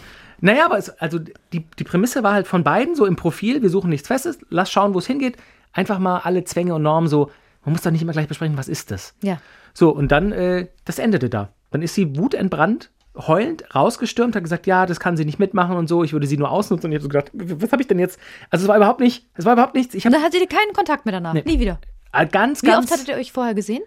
[0.42, 3.70] Naja, aber es, also die, die Prämisse war halt von beiden so im Profil, wir
[3.70, 5.38] suchen nichts Festes, lass schauen, wo es hingeht.
[5.72, 7.32] Einfach mal alle Zwänge und Normen so,
[7.64, 9.14] man muss doch nicht immer gleich besprechen, was ist das?
[9.24, 9.40] Ja.
[9.74, 11.50] So, und dann, äh, das endete da.
[11.70, 15.88] Dann ist sie wutentbrannt, heulend rausgestürmt, hat gesagt, ja, das kann sie nicht mitmachen und
[15.88, 16.86] so, ich würde sie nur ausnutzen.
[16.88, 18.20] Und ich habe so gedacht, was habe ich denn jetzt?
[18.50, 19.94] Also es war überhaupt nicht, es war überhaupt nichts.
[19.96, 21.34] Ich Und habe dann hattet ihr keinen Kontakt mehr danach.
[21.34, 21.80] Nie wieder.
[22.32, 23.84] ganz, Wie ganz, oft hattet ihr euch vorher gesehen?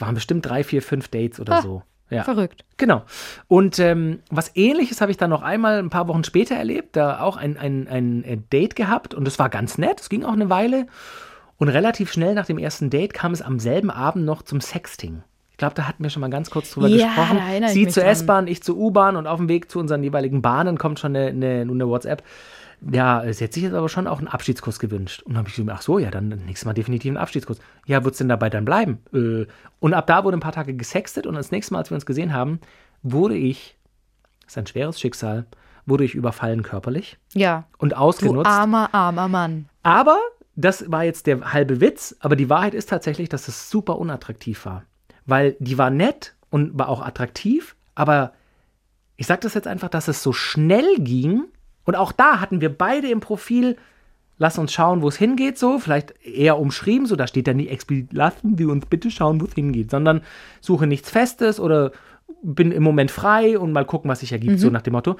[0.00, 1.82] waren bestimmt drei, vier, fünf Dates oder Ah, so.
[2.10, 2.24] Ja.
[2.24, 2.64] Verrückt.
[2.76, 3.04] Genau.
[3.46, 7.20] Und ähm, was ähnliches habe ich dann noch einmal ein paar Wochen später erlebt, da
[7.20, 10.32] auch ein, ein, ein äh, Date gehabt und es war ganz nett, es ging auch
[10.32, 10.86] eine Weile.
[11.56, 15.22] Und relativ schnell nach dem ersten Date kam es am selben Abend noch zum Sexting.
[15.60, 17.38] Ich glaube, da hatten wir schon mal ganz kurz drüber Ja, gesprochen.
[17.68, 18.02] Sie zur.
[18.06, 21.26] S-Bahn, ich zur U-Bahn und auf dem Weg zu unseren jeweiligen Bahnen kommt schon eine,
[21.26, 22.22] eine, eine WhatsApp.
[22.90, 25.20] Ja, sie hat sich jetzt aber schon auch einen Abschiedskuss gewünscht.
[25.20, 27.58] Und dann habe ich gesagt, ach so, ja, dann nächstes Mal definitiv einen Abschiedskuss.
[27.84, 29.00] Ja, wird es denn dabei dann bleiben?
[29.12, 29.44] Äh,
[29.80, 32.06] und ab da wurde ein paar Tage gesextet und das nächste Mal, als wir uns
[32.06, 32.58] gesehen haben,
[33.02, 33.76] wurde ich,
[34.44, 35.44] das ist ein schweres Schicksal,
[35.84, 37.64] wurde ich überfallen körperlich Ja.
[37.76, 38.50] und Du ausgenutzt.
[38.50, 39.68] armer, armer Mann.
[39.82, 40.16] Aber
[40.56, 44.64] das war jetzt der halbe Witz, aber die Wahrheit ist tatsächlich, dass es super unattraktiv
[44.64, 44.84] war.
[45.30, 48.32] Weil die war nett und war auch attraktiv, aber
[49.16, 51.44] ich sage das jetzt einfach, dass es so schnell ging
[51.84, 53.76] und auch da hatten wir beide im Profil,
[54.38, 57.70] lass uns schauen, wo es hingeht, so, vielleicht eher umschrieben, so, da steht dann nicht
[57.70, 60.22] explizit, lassen Sie uns bitte schauen, wo es hingeht, sondern
[60.60, 61.92] suche nichts Festes oder
[62.42, 65.16] bin im Moment frei und mal gucken, was sich ergibt, so nach dem Motto.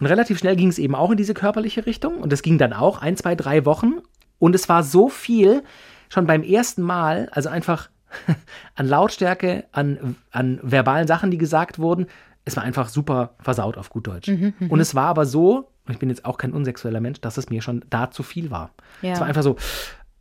[0.00, 2.72] Und relativ schnell ging es eben auch in diese körperliche Richtung und es ging dann
[2.72, 3.94] auch ein, zwei, drei Wochen
[4.38, 5.62] und es war so viel
[6.08, 7.90] schon beim ersten Mal, also einfach
[8.74, 12.06] an Lautstärke, an, an verbalen Sachen, die gesagt wurden.
[12.44, 14.28] Es war einfach super versaut auf gut Deutsch.
[14.28, 17.50] und es war aber so, und ich bin jetzt auch kein unsexueller Mensch, dass es
[17.50, 18.70] mir schon da zu viel war.
[19.02, 19.12] Ja.
[19.12, 19.56] Es war einfach so,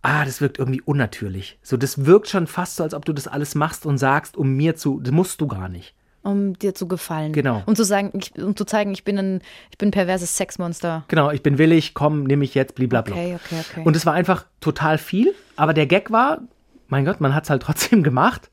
[0.01, 1.59] ah, das wirkt irgendwie unnatürlich.
[1.61, 4.55] So, das wirkt schon fast so, als ob du das alles machst und sagst, um
[4.55, 5.93] mir zu, das musst du gar nicht.
[6.23, 7.31] Um dir zu gefallen.
[7.31, 7.63] Genau.
[7.65, 11.05] Um zu sagen, ich, um zu zeigen, ich bin ein, ich bin ein perverses Sexmonster.
[11.07, 13.15] Genau, ich bin willig, komm, nimm mich jetzt, blablabla.
[13.15, 13.81] Okay, okay, okay.
[13.85, 16.41] Und es war einfach total viel, aber der Gag war,
[16.87, 18.49] mein Gott, man hat es halt trotzdem gemacht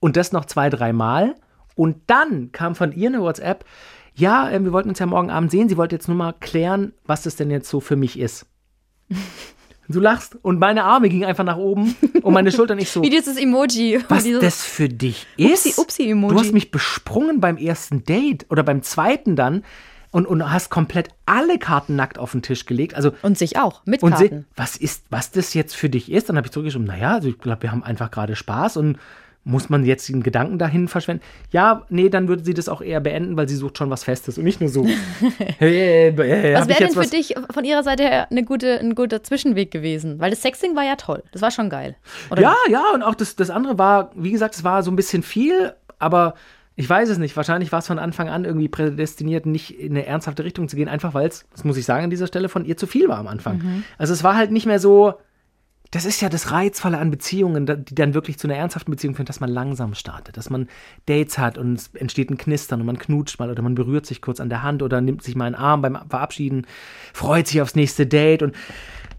[0.00, 1.34] und das noch zwei, dreimal.
[1.76, 3.64] Und dann kam von ihr eine WhatsApp,
[4.14, 6.92] ja, äh, wir wollten uns ja morgen Abend sehen, sie wollte jetzt nur mal klären,
[7.04, 8.46] was das denn jetzt so für mich ist.
[9.86, 13.02] Du lachst und meine Arme gingen einfach nach oben und meine Schultern nicht so.
[13.02, 14.00] Wie dieses Emoji.
[14.08, 15.66] Was dieses, das für dich ist.
[15.66, 16.34] Upsi, Upsi-Emoji.
[16.34, 19.62] Du hast mich besprungen beim ersten Date oder beim zweiten dann
[20.14, 22.94] und, und hast komplett alle Karten nackt auf den Tisch gelegt.
[22.94, 24.46] Also Und sich auch, mit und Karten.
[24.48, 27.28] sie, was ist, was das jetzt für dich ist, dann habe ich zurückgeschrieben, naja, also
[27.28, 28.98] ich glaube, wir haben einfach gerade Spaß und
[29.46, 31.22] muss man jetzt den Gedanken dahin verschwenden?
[31.50, 34.38] Ja, nee, dann würde sie das auch eher beenden, weil sie sucht schon was Festes
[34.38, 34.86] und nicht nur so.
[35.58, 38.44] hey, äh, Was hab ich wäre denn für was- dich von ihrer Seite her eine
[38.44, 40.18] gute, ein guter Zwischenweg gewesen?
[40.20, 41.22] Weil das Sexting war ja toll.
[41.32, 41.96] Das war schon geil.
[42.30, 42.72] Oder Ja, nicht?
[42.72, 45.74] ja, und auch das, das andere war, wie gesagt, es war so ein bisschen viel,
[45.98, 46.34] aber
[46.76, 47.36] ich weiß es nicht.
[47.36, 50.88] Wahrscheinlich war es von Anfang an irgendwie prädestiniert, nicht in eine ernsthafte Richtung zu gehen,
[50.88, 53.18] einfach weil es, das muss ich sagen an dieser Stelle, von ihr zu viel war
[53.18, 53.58] am Anfang.
[53.58, 53.84] Mhm.
[53.96, 55.14] Also es war halt nicht mehr so,
[55.92, 59.26] das ist ja das Reizvolle an Beziehungen, die dann wirklich zu einer ernsthaften Beziehung führen,
[59.26, 60.66] dass man langsam startet, dass man
[61.06, 64.20] Dates hat und es entsteht ein Knistern und man knutscht mal oder man berührt sich
[64.20, 66.66] kurz an der Hand oder nimmt sich mal einen Arm beim Verabschieden,
[67.12, 68.56] freut sich aufs nächste Date und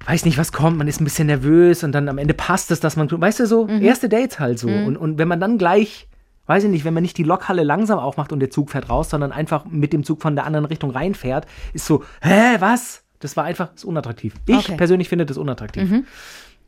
[0.05, 2.81] weiß nicht, was kommt, man ist ein bisschen nervös und dann am Ende passt es,
[2.81, 4.67] dass man, weißt du, so erste Dates halt so.
[4.67, 6.09] Und, und wenn man dann gleich,
[6.47, 9.09] weiß ich nicht, wenn man nicht die Lokhalle langsam aufmacht und der Zug fährt raus,
[9.09, 13.03] sondern einfach mit dem Zug von der anderen Richtung reinfährt, ist so, hä, was?
[13.19, 14.35] Das war einfach, ist unattraktiv.
[14.45, 14.75] Ich Okay.
[14.77, 15.89] persönlich finde das unattraktiv.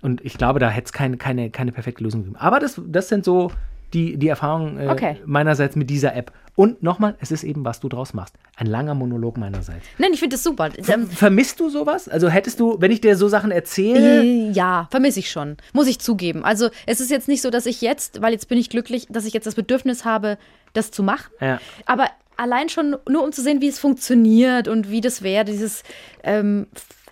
[0.01, 2.37] Und ich glaube, da hätte es keine, keine, keine perfekte Lösung gegeben.
[2.39, 3.51] Aber das, das sind so
[3.93, 5.17] die, die Erfahrungen äh, Okay.
[5.25, 6.31] meinerseits mit dieser App.
[6.57, 8.33] Und nochmal, es ist eben, was du draus machst.
[8.55, 9.85] Ein langer Monolog meinerseits.
[9.99, 10.71] Nein, ich finde das super.
[10.87, 12.09] Ähm, Vermisst du sowas?
[12.09, 15.57] Also hättest du, wenn ich dir so Sachen erzähle, Äh, Ja, vermisse ich schon.
[15.73, 16.43] Muss ich zugeben.
[16.43, 19.25] Also es ist jetzt nicht so, dass ich jetzt, weil jetzt bin ich glücklich, dass
[19.25, 20.39] ich jetzt das Bedürfnis habe,
[20.73, 21.31] das zu machen.
[21.39, 21.61] Ja.
[21.85, 25.83] Aber allein schon nur um zu sehen, wie es funktioniert und wie das wäre, dieses,
[26.23, 26.65] ähm,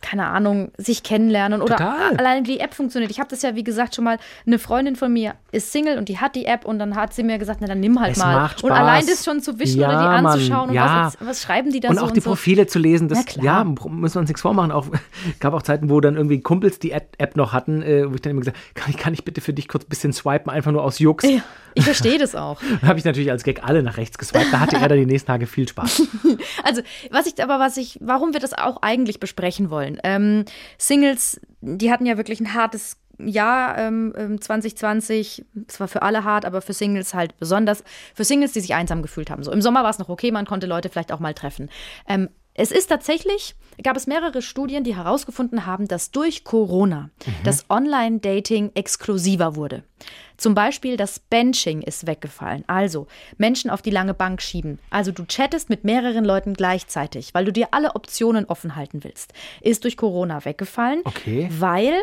[0.06, 2.16] keine Ahnung, sich kennenlernen oder Total.
[2.18, 3.10] allein wie die App funktioniert.
[3.10, 6.10] Ich habe das ja, wie gesagt, schon mal, eine Freundin von mir ist Single und
[6.10, 8.20] die hat die App und dann hat sie mir gesagt, na dann nimm halt Es
[8.20, 8.52] mal.
[8.62, 11.08] Und allein das schon zu wischen Ja, oder die Mann, anzuschauen und ja.
[11.08, 12.30] was, was schreiben die da und so auch die und so.
[12.30, 14.72] Profile zu lesen, das ja, müssen wir uns nichts vormachen.
[14.72, 14.86] Auch
[15.40, 18.32] gab auch Zeiten, wo dann irgendwie Kumpels die App noch hatten, äh, wo ich dann
[18.32, 20.84] immer gesagt, kann ich, kann ich bitte für dich kurz ein bisschen swipen, einfach nur
[20.84, 21.24] aus Jux.
[21.24, 21.42] Ja,
[21.74, 22.62] ich verstehe das auch.
[22.82, 24.52] Dann habe ich natürlich als Gag alle nach rechts geswiped.
[24.52, 26.04] Da hatte er dann die nächsten Tage viel Spaß.
[26.64, 29.95] Also, was ich aber, was ich, warum wir das auch eigentlich besprechen wollen.
[30.04, 30.46] Ähm,
[30.78, 35.46] Singles, die hatten ja wirklich ein hartes Jahr ähm, ähm, 2020.
[35.68, 37.84] Es war für alle hart, aber für Singles halt besonders.
[38.14, 39.44] Für Singles, die sich einsam gefühlt haben.
[39.44, 41.70] So im Sommer war es noch okay, man konnte Leute vielleicht auch mal treffen.
[42.08, 47.10] Ähm, es ist tatsächlich, gab es mehrere Studien, die herausgefunden haben, dass durch Corona
[47.44, 49.84] das Online-Dating exklusiver wurde.
[50.38, 52.66] Zum Beispiel das Benching ist weggefallen.
[52.68, 54.80] Also Menschen auf die lange Bank schieben.
[54.90, 59.34] Also du chattest mit mehreren Leuten gleichzeitig, weil du dir alle Optionen offen halten willst.
[59.62, 61.48] Ist durch Corona weggefallen, Okay.
[61.58, 61.94] weil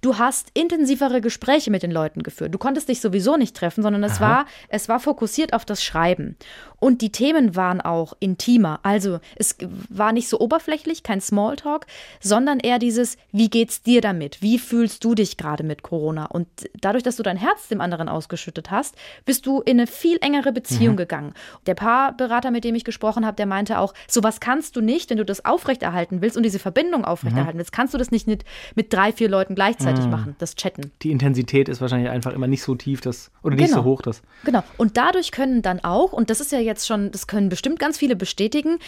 [0.00, 2.52] du hast intensivere Gespräche mit den Leuten geführt.
[2.52, 6.36] Du konntest dich sowieso nicht treffen, sondern es war, es war fokussiert auf das Schreiben.
[6.80, 8.80] Und die Themen waren auch intimer.
[8.82, 9.56] Also es
[9.88, 11.86] war nicht so oberflächlich, kein Smalltalk,
[12.20, 14.42] sondern eher dieses, wie geht's dir damit?
[14.42, 16.26] Wie fühlst du dich gerade mit Corona?
[16.26, 16.48] Und
[16.80, 20.52] dadurch, dass du dein Herz dem anderen ausgeschüttet hast, bist du in eine viel engere
[20.52, 21.34] Beziehung gegangen.
[21.66, 25.18] Der Paarberater, mit dem ich gesprochen habe, der meinte auch, sowas kannst du nicht, wenn
[25.18, 28.44] du das aufrechterhalten willst und diese Verbindung aufrechterhalten willst, kannst du das nicht mit,
[28.74, 30.92] mit drei, vier Leuten gleichzeitig machen, das Chatten.
[31.02, 33.82] Die Intensität ist wahrscheinlich einfach immer nicht so tief, das, oder nicht Genau.
[33.82, 34.22] so hoch, das.
[34.44, 34.62] Genau.
[34.76, 37.98] Und dadurch können dann auch, und das ist ja jetzt schon, das können bestimmt ganz
[37.98, 38.78] viele bestätigen,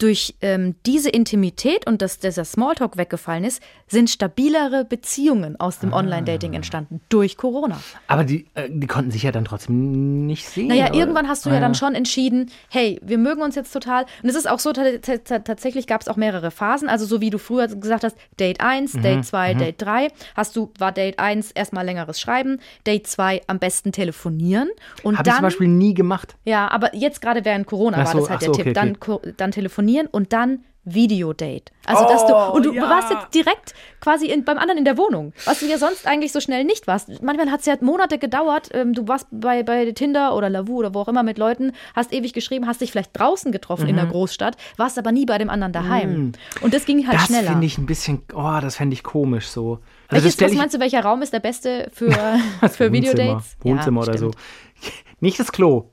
[0.00, 5.80] durch ähm, diese Intimität und dass dieser Smalltalk weggefallen ist, sind stabilere Beziehungen aus Ah.
[5.82, 7.78] dem Online-Dating entstanden durch Corona.
[8.08, 10.68] Aber die, äh, die konnten sich ja dann trotzdem nicht sehen.
[10.68, 10.94] Naja, oder?
[10.94, 14.06] irgendwann hast du Ah, ja dann schon entschieden, hey, wir mögen uns jetzt total.
[14.22, 16.88] Und es ist auch so, ta- ta- ta- tatsächlich gab es auch mehrere Phasen.
[16.88, 20.56] Also so wie du früher gesagt hast, Date 1, Mhm, Date 2, Date 3, hast
[20.56, 24.70] du, war Date 1 erstmal längeres Schreiben, Date 2 am besten telefonieren.
[25.02, 26.36] Und Habe ich zum Beispiel nie gemacht.
[26.44, 28.66] ja, aber jetzt gerade während Corona Ach war so, das halt der so, Tipp.
[28.66, 29.34] okay, Dann, okay.
[29.36, 31.72] dann telefonieren und dann Videodate.
[31.84, 32.88] Also, dass du, und du ja.
[32.88, 36.32] warst jetzt direkt quasi in, beim anderen in der Wohnung, was du ja sonst eigentlich
[36.32, 37.22] so schnell nicht warst.
[37.22, 38.70] Manchmal hat es ja Monate gedauert.
[38.72, 42.12] Ähm, du warst bei, bei Tinder oder Lavu oder wo auch immer mit Leuten, hast
[42.12, 45.50] ewig geschrieben, hast dich vielleicht draußen getroffen in der Großstadt, warst aber nie bei dem
[45.50, 46.32] anderen daheim.
[46.62, 47.50] Und das ging halt das schneller.
[47.50, 49.80] finde ich ein bisschen, oh, das fände ich komisch so.
[50.08, 53.56] Also Welches, das was meinst du, welcher Raum ist der beste für, für Wohnzimmer, Videodates?
[53.60, 54.30] Wohnzimmer Ja, oder so.
[54.30, 54.94] stimmt.
[55.20, 55.90] Nicht das Klo.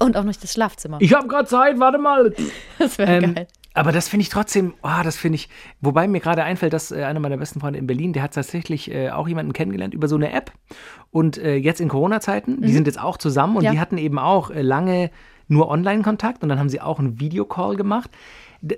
[0.00, 0.98] Und auch nicht das Schlafzimmer.
[1.00, 2.34] Ich habe gerade Zeit, warte mal.
[2.78, 3.46] Das wäre Ähm, geil.
[3.74, 5.48] aber das finde ich trotzdem, oh, das finde ich,
[5.80, 8.90] wobei mir gerade einfällt, dass äh, einer meiner besten Freunde in Berlin, der hat tatsächlich
[8.90, 10.52] äh, auch jemanden kennengelernt über so eine App.
[11.10, 13.66] Und äh, jetzt in Corona-Zeiten, die sind jetzt auch zusammen und Mhm.
[13.66, 13.72] Ja.
[13.72, 15.10] die hatten eben auch äh, lange
[15.48, 18.10] nur Online-Kontakt und dann haben sie auch einen Videocall gemacht.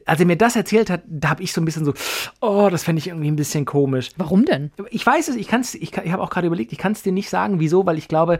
[0.04, 1.94] Als er mir das erzählt hat, da habe ich so ein bisschen so,
[2.40, 4.10] oh, das fände ich irgendwie ein bisschen komisch.
[4.18, 4.70] Warum denn?
[4.90, 6.92] Ich weiß es, ich kann es, ich, kann- ich habe auch gerade überlegt, ich kann
[6.92, 8.38] es dir nicht sagen, wieso, weil ich glaube,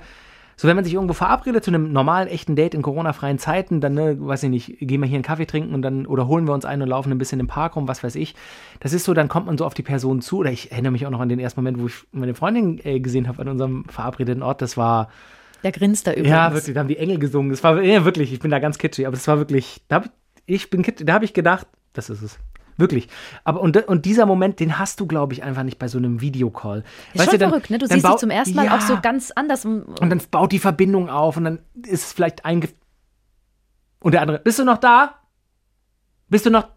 [0.60, 3.94] so wenn man sich irgendwo verabredet zu einem normalen, echten Date in Corona-freien Zeiten, dann,
[3.94, 6.52] ne, weiß ich nicht, gehen wir hier einen Kaffee trinken und dann, oder holen wir
[6.52, 8.34] uns ein und laufen ein bisschen im Park rum, was weiß ich.
[8.80, 11.06] Das ist so, dann kommt man so auf die Person zu, oder ich erinnere mich
[11.06, 13.84] auch noch an den ersten Moment, wo ich meine Freundin äh, gesehen habe an unserem
[13.84, 15.10] verabredeten Ort, das war,
[15.62, 16.28] Der grinst da übrigens.
[16.28, 18.78] ja, wirklich, da haben die Engel gesungen, das war, ja, wirklich, ich bin da ganz
[18.78, 20.02] kitschig, aber das war wirklich, da
[20.44, 22.38] ich bin kitschig, da habe ich gedacht, das ist es.
[22.78, 23.08] Wirklich.
[23.44, 26.20] Aber und, und dieser Moment, den hast du, glaube ich, einfach nicht bei so einem
[26.22, 26.84] Videocall.
[27.12, 27.78] Ist schon verrückt, ne?
[27.78, 29.64] Du dann siehst bau- zum ersten Mal ja, auch so ganz anders.
[29.66, 32.68] Und dann baut die Verbindung auf und dann ist es vielleicht einge.
[34.00, 35.16] Und der andere, bist du noch da?
[36.28, 36.68] Bist du noch.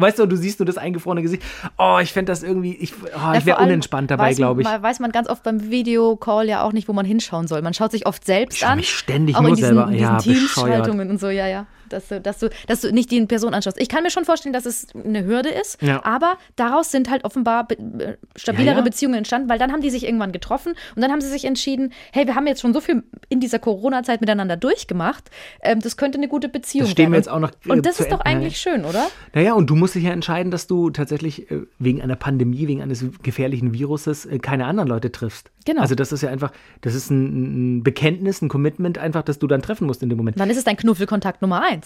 [0.00, 1.42] Weißt du, du siehst nur das eingefrorene Gesicht.
[1.76, 2.76] Oh, ich fände das irgendwie.
[2.76, 4.64] Ich, oh, Ja, ich wäre unentspannt dabei, glaube ich.
[4.64, 7.62] mal- Weiß man ganz oft beim Videocall ja auch nicht, wo man hinschauen soll.
[7.62, 8.76] Man schaut sich oft selbst Ich an.
[8.76, 10.18] mich ständig auch nur in diesen, selber- in diesen ja.
[10.18, 11.66] Teamschaltungen und so, ja, ja.
[11.88, 13.80] Dass du, dass, du, dass du nicht die Person anschaust.
[13.80, 16.04] Ich kann mir schon vorstellen, dass es eine Hürde ist, Ja.
[16.04, 18.82] aber daraus sind halt offenbar be stabilere Ja, ja.
[18.82, 21.92] Beziehungen entstanden, weil dann haben die sich irgendwann getroffen und dann haben sie sich entschieden,
[22.12, 25.30] hey, wir haben jetzt schon so viel in dieser Corona-Zeit miteinander durchgemacht,
[25.62, 27.12] ähm, das könnte eine gute Beziehung Das stehen werden.
[27.12, 29.06] wir jetzt auch noch, äh, Und das ist doch eigentlich schön, oder?
[29.34, 32.82] Naja, und du musst dich ja entscheiden, dass du tatsächlich äh, wegen einer Pandemie, wegen
[32.82, 35.50] eines gefährlichen Viruses äh, keine anderen Leute triffst.
[35.64, 35.82] Genau.
[35.82, 39.46] Also das ist ja einfach, das ist ein, ein Bekenntnis, ein Commitment einfach, das du
[39.46, 40.40] dann treffen musst in dem Moment.
[40.40, 41.77] Dann ist es dein Knuffelkontakt Nummer eins.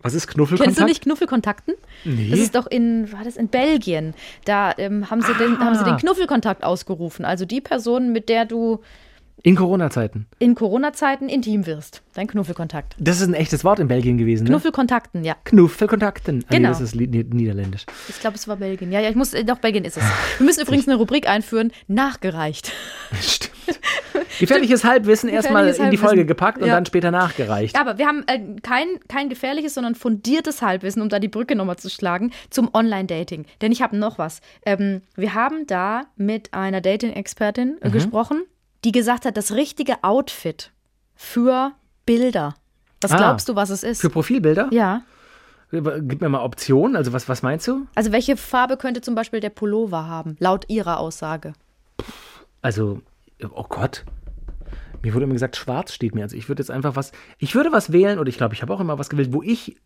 [0.00, 0.64] Was ist Knuffelkontakt?
[0.76, 1.74] Kennst du nicht Knuffelkontakten?
[2.04, 2.28] Nee.
[2.30, 4.12] Das ist doch in, war das in Belgien?
[4.44, 5.96] Da ähm, haben, sie den, haben sie den Ah.
[5.98, 7.24] Knuffelkontakt ausgerufen.
[7.24, 8.80] Also die Person, mit der du
[9.42, 10.26] In Corona-Zeiten.
[10.40, 12.02] in Corona-Zeiten intim wirst.
[12.12, 12.96] Dein Knuffelkontakt.
[12.98, 14.50] Das ist ein echtes Wort in Belgien gewesen, ne?
[14.50, 15.36] Knuffelkontakten, ja.
[15.44, 16.44] Knuffelkontakten.
[16.48, 16.68] Ah, Genau.
[16.68, 17.86] das ist Niederländisch.
[18.10, 18.92] Ich glaube, es war Belgien.
[18.92, 20.02] Ja, ja, ich muss, äh, doch, Belgien ist es.
[20.38, 22.72] Wir müssen übrigens eine Rubrik einführen, nachgereicht.
[23.22, 23.80] Stimmt.
[24.38, 26.74] Gefährliches Halbwissen erstmal in die Folge gepackt und Ja.
[26.74, 27.74] dann später nachgereicht.
[27.74, 31.56] Ja, aber wir haben äh, kein, kein gefährliches, sondern fundiertes Halbwissen, um da die Brücke
[31.56, 33.46] nochmal zu schlagen, zum Online-Dating.
[33.62, 34.40] Denn ich habe noch was.
[34.66, 37.78] Ähm, wir haben da mit einer Dating-Expertin Mhm.
[37.80, 38.42] äh, gesprochen,
[38.84, 40.70] die gesagt hat, das richtige Outfit
[41.14, 41.72] für
[42.06, 42.54] Bilder.
[43.00, 44.00] Was Ah, glaubst du, was es ist?
[44.00, 44.68] Für Profilbilder?
[44.72, 45.02] ja.
[45.72, 46.94] Gib mir mal Optionen.
[46.94, 47.86] Also was, was meinst du?
[47.96, 51.52] Also welche Farbe könnte zum Beispiel der Pullover haben, laut ihrer Aussage?
[52.62, 53.00] Also,
[53.54, 54.04] oh Gott.
[55.04, 56.22] Mir wurde immer gesagt, schwarz steht mir.
[56.22, 58.72] Also ich würde jetzt einfach was, ich würde was wählen oder ich glaube, ich habe
[58.74, 59.76] auch immer was gewählt, wo ich,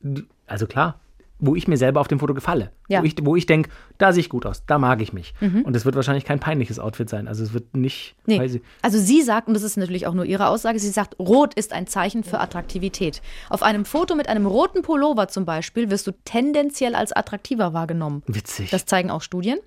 [0.47, 1.01] also klar,
[1.41, 2.73] wo ich mir selber auf dem Foto gefalle.
[2.89, 3.01] Ja.
[3.01, 5.35] Wo ich, wo ich denke, da sehe ich gut aus, da mag ich mich.
[5.41, 7.29] Und es wird wahrscheinlich kein peinliches Outfit sein.
[7.29, 8.43] Also es wird nicht, Nee.
[8.45, 11.55] ich, Also sie sagt, und das ist natürlich auch nur ihre Aussage, sie sagt, Rot
[11.55, 13.23] ist ein Zeichen für Attraktivität.
[13.51, 18.25] Auf einem Foto mit einem roten Pullover zum Beispiel wirst du tendenziell als attraktiver wahrgenommen.
[18.27, 18.71] witzig.
[18.71, 19.59] Das zeigen auch Studien.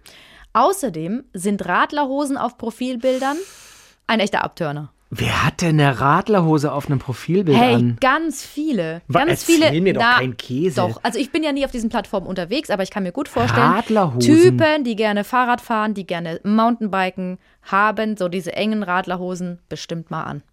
[0.53, 3.37] Außerdem sind Radlerhosen auf Profilbildern
[4.07, 4.91] ein echter Abtörner.
[5.13, 7.97] Wer hat denn eine Radlerhose auf einem Profilbild Hey, an?
[7.99, 9.01] ganz viele.
[9.09, 9.81] Wa- Ganz erzähl viele.
[9.81, 10.77] mir doch keinen Käse.
[10.79, 13.27] Doch, also ich bin ja nie auf diesen Plattformen unterwegs, aber ich kann mir gut
[13.27, 14.21] vorstellen, Radlerhosen.
[14.41, 20.23] Typen, die gerne Fahrrad fahren, die gerne Mountainbiken haben, so diese engen Radlerhosen, bestimmt mal
[20.23, 20.43] an.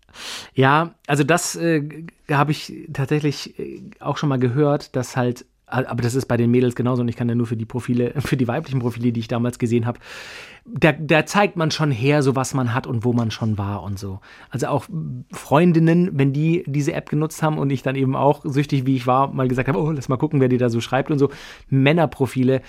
[0.55, 1.83] Ja, also das äh,
[2.29, 6.51] habe ich tatsächlich äh, auch schon mal gehört, dass halt, aber das ist bei den
[6.51, 9.21] Mädels genauso und ich kann ja nur für die Profile, für die weiblichen Profile, die
[9.21, 10.01] ich damals gesehen habe,
[10.75, 13.83] da, da zeigt man schon her, so was man hat und wo man schon war
[13.83, 14.21] und so.
[14.51, 14.87] Also auch
[15.33, 19.07] Freundinnen, wenn die diese App genutzt haben und ich dann eben auch, süchtig wie ich
[19.07, 21.31] war, mal gesagt habe, oh, lass mal gucken, wer dir da so schreibt und so.
[21.71, 22.63] Männerprofile,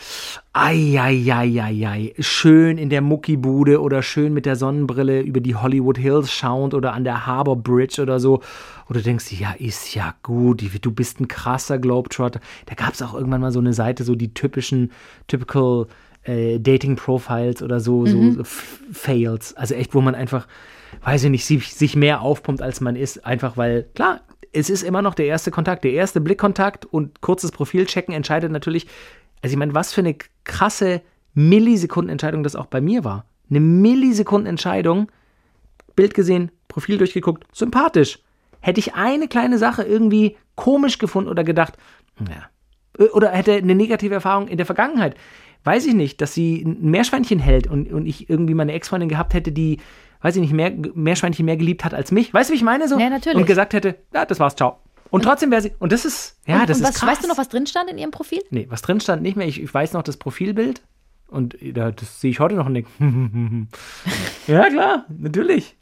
[0.54, 6.74] Eieieiei, schön in der Muckibude oder schön mit der Sonnenbrille über die Hollywood Hills schauend
[6.74, 8.42] oder an der Harbor Bridge oder so.
[8.90, 12.40] Oder du denkst, ja, ist ja gut, die- du bist ein krasser Globetrotter.
[12.66, 14.92] Da gab es auch irgendwann mal so eine Seite, so die typischen,
[15.28, 15.88] typical
[16.24, 19.56] äh, Dating Profiles oder so, so, so Fails.
[19.56, 20.48] Also echt, wo man einfach,
[21.04, 23.26] weiß ich nicht, sich, sich mehr aufpumpt, als man ist.
[23.26, 27.52] Einfach weil, klar, es ist immer noch der erste Kontakt, der erste Blickkontakt und kurzes
[27.52, 28.88] Profilchecken entscheidet natürlich,
[29.42, 31.02] also ich meine, was für eine krasse
[31.34, 33.26] Millisekundenentscheidung das auch bei mir war.
[33.50, 35.12] Eine Millisekundenentscheidung,
[35.96, 38.20] Bild gesehen, Profil durchgeguckt, sympathisch.
[38.62, 41.78] Hätte ich eine kleine Sache irgendwie komisch gefunden oder gedacht,
[42.20, 45.16] ja, oder hätte eine negative Erfahrung in der Vergangenheit,
[45.64, 49.34] weiß ich nicht, dass sie ein Meerschweinchen hält und, und ich irgendwie meine Ex-Freundin gehabt
[49.34, 49.78] hätte, die,
[50.22, 52.34] weiß ich nicht, mehr, Meerschweinchen mehr geliebt hat als mich.
[52.34, 52.88] Weißt du, wie ich meine?
[52.88, 53.00] So?
[53.00, 53.38] Ja, natürlich.
[53.38, 54.80] Und gesagt hätte, ja, das war's, ciao.
[55.10, 57.10] Und trotzdem wäre sie, und das ist, ja, und, das und ist was, krass.
[57.10, 58.42] weißt du noch, was drin stand in ihrem Profil?
[58.52, 59.48] Nee, was drin stand nicht mehr.
[59.48, 60.82] Ich, ich weiß noch das Profilbild.
[61.28, 62.88] Und da, das sehe ich heute noch nicht.
[64.48, 65.76] ja, klar, natürlich.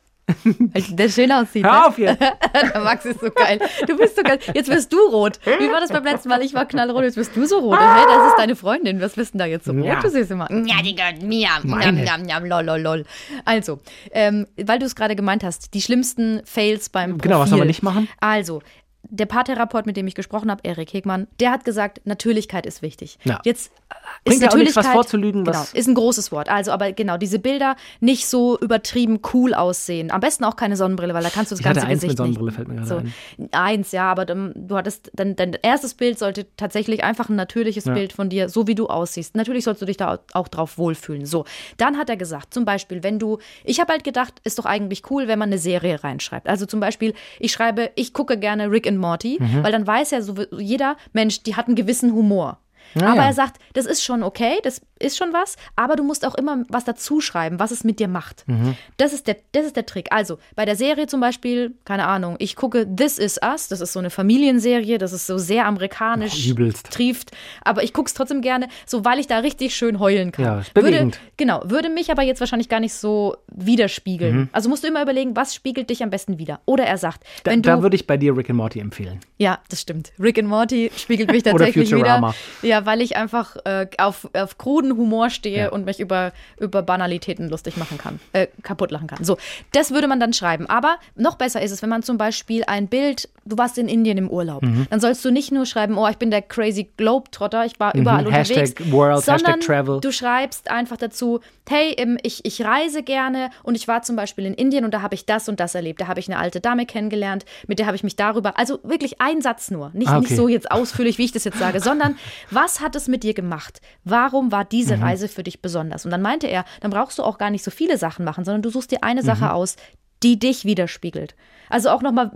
[0.43, 1.63] Weil der schön aussieht.
[1.63, 1.85] Hör ne?
[1.85, 2.19] auf jetzt.
[2.73, 3.59] Der Max ist so geil.
[3.87, 4.39] Du bist so geil.
[4.53, 5.39] Jetzt wirst du rot.
[5.45, 6.41] Wie war das beim letzten Mal?
[6.41, 7.79] Ich war knallrot, jetzt wirst du so rot.
[7.79, 8.99] Hey, das ist deine Freundin.
[8.99, 9.85] Was bist denn da jetzt so rot?
[9.85, 10.01] Ja.
[10.01, 10.51] Du siehst immer.
[10.51, 11.49] Ja, die gehört mir.
[11.63, 12.03] Meine.
[12.03, 13.05] Njam, njam, njam, lol, lol, lol.
[13.45, 13.79] Also,
[14.11, 17.21] ähm, weil du es gerade gemeint hast, die schlimmsten Fails beim Profil.
[17.21, 18.09] Genau, was soll man nicht machen?
[18.19, 18.61] Also,
[19.09, 23.17] der Paartherapeut, mit dem ich gesprochen habe, Erik Hegmann, der hat gesagt, Natürlichkeit ist wichtig.
[23.23, 23.39] Ja.
[23.45, 23.93] Jetzt äh,
[24.25, 26.49] Bringt ist ja auch nichts, was Natürlichkeit, vorzulügen, genau, was- ist ein großes Wort.
[26.49, 30.11] Also, aber genau, diese Bilder nicht so übertrieben cool aussehen.
[30.11, 32.09] Am besten auch keine Sonnenbrille, weil da kannst du das Ich hatte ganze eins mit
[32.09, 32.55] Gesicht Sonnenbrille, nicht.
[32.55, 32.95] fällt mir gerade so.
[32.97, 33.49] ein.
[33.51, 37.85] Eins, ja, aber dann, du hattest, dann, dein erstes Bild sollte tatsächlich einfach ein natürliches
[37.85, 39.35] Bild von dir, so wie du aussiehst.
[39.35, 41.25] Natürlich sollst du dich da auch drauf wohlfühlen.
[41.25, 41.45] So,
[41.77, 45.09] dann hat er gesagt, zum Beispiel, wenn du, ich habe halt gedacht, ist doch eigentlich
[45.09, 46.47] cool, wenn man eine Serie reinschreibt.
[46.49, 49.63] Also zum Beispiel, ich schreibe, ich gucke gerne Rick and Morty, Mhm.
[49.63, 52.59] weil dann weiß ja so jeder Mensch, die hat einen gewissen Humor.
[52.95, 53.27] Ja, aber ja.
[53.27, 56.63] er sagt, das ist schon okay, das ist schon was, aber du musst auch immer
[56.69, 58.43] was dazu schreiben, was es mit dir macht.
[58.47, 58.75] Mhm.
[58.97, 60.07] Das, ist der, das ist der Trick.
[60.11, 63.93] Also bei der Serie zum Beispiel, keine Ahnung, ich gucke This Is Us, das ist
[63.93, 67.31] so eine Familienserie, das ist so sehr amerikanisch, Oh, trieft,
[67.63, 70.45] aber ich gucke es trotzdem gerne, so weil ich da richtig schön heulen kann.
[70.45, 74.35] Ja, würde, genau, würde mich aber jetzt wahrscheinlich gar nicht so widerspiegeln.
[74.35, 74.49] Mhm.
[74.51, 76.61] Also musst du immer überlegen, was spiegelt dich am besten wieder.
[76.65, 79.19] Oder er sagt, Da, wenn du da würde ich bei dir Rick and Morty empfehlen.
[79.37, 80.11] ja, das stimmt.
[80.19, 81.97] Rick and Morty spiegelt mich Oder tatsächlich wieder.
[81.99, 82.33] Futurama.
[82.77, 85.69] Ja, weil ich einfach äh, auf, auf kruden Humor stehe Ja.
[85.71, 89.23] und mich über, über Banalitäten lustig machen kann, äh, kaputt lachen kann.
[89.23, 89.37] So,
[89.71, 90.67] das würde man dann schreiben.
[90.69, 94.17] Aber noch besser ist es, wenn man zum Beispiel ein Bild, du warst in Indien
[94.17, 94.85] im Urlaub, Mhm.
[94.89, 98.23] dann sollst du nicht nur schreiben, oh, ich bin der crazy Globetrotter, ich war überall
[98.25, 98.31] Mhm.
[98.31, 99.99] Hashtag unterwegs, World, sondern Hashtag Travel.
[100.01, 104.45] du schreibst einfach dazu, hey, ähm, ich, ich reise gerne und ich war zum Beispiel
[104.45, 105.99] in Indien und da habe ich das und das erlebt.
[106.01, 109.19] Da habe ich eine alte Dame kennengelernt, mit der habe ich mich darüber, also wirklich
[109.21, 110.35] ein Satz nur, nicht, Ah, nicht okay.
[110.35, 112.17] so jetzt ausführlich, wie ich das jetzt sage, sondern
[112.51, 113.81] was hat es mit dir gemacht?
[114.03, 115.03] Warum war diese Mhm.
[115.03, 116.05] Reise für dich besonders?
[116.05, 118.61] Und dann meinte er, dann brauchst du auch gar nicht so viele Sachen machen, sondern
[118.61, 119.25] du suchst dir eine Mhm.
[119.25, 119.75] Sache aus,
[120.23, 121.35] die dich widerspiegelt.
[121.69, 122.31] Also auch nochmal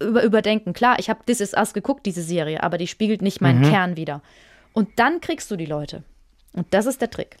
[0.00, 0.72] über, überdenken.
[0.72, 3.46] Klar, ich habe This Is Us geguckt, diese Serie, aber die spiegelt nicht Mhm.
[3.46, 4.22] meinen Kern wider.
[4.72, 6.02] Und dann kriegst du die Leute.
[6.52, 7.36] Und das ist der Trick.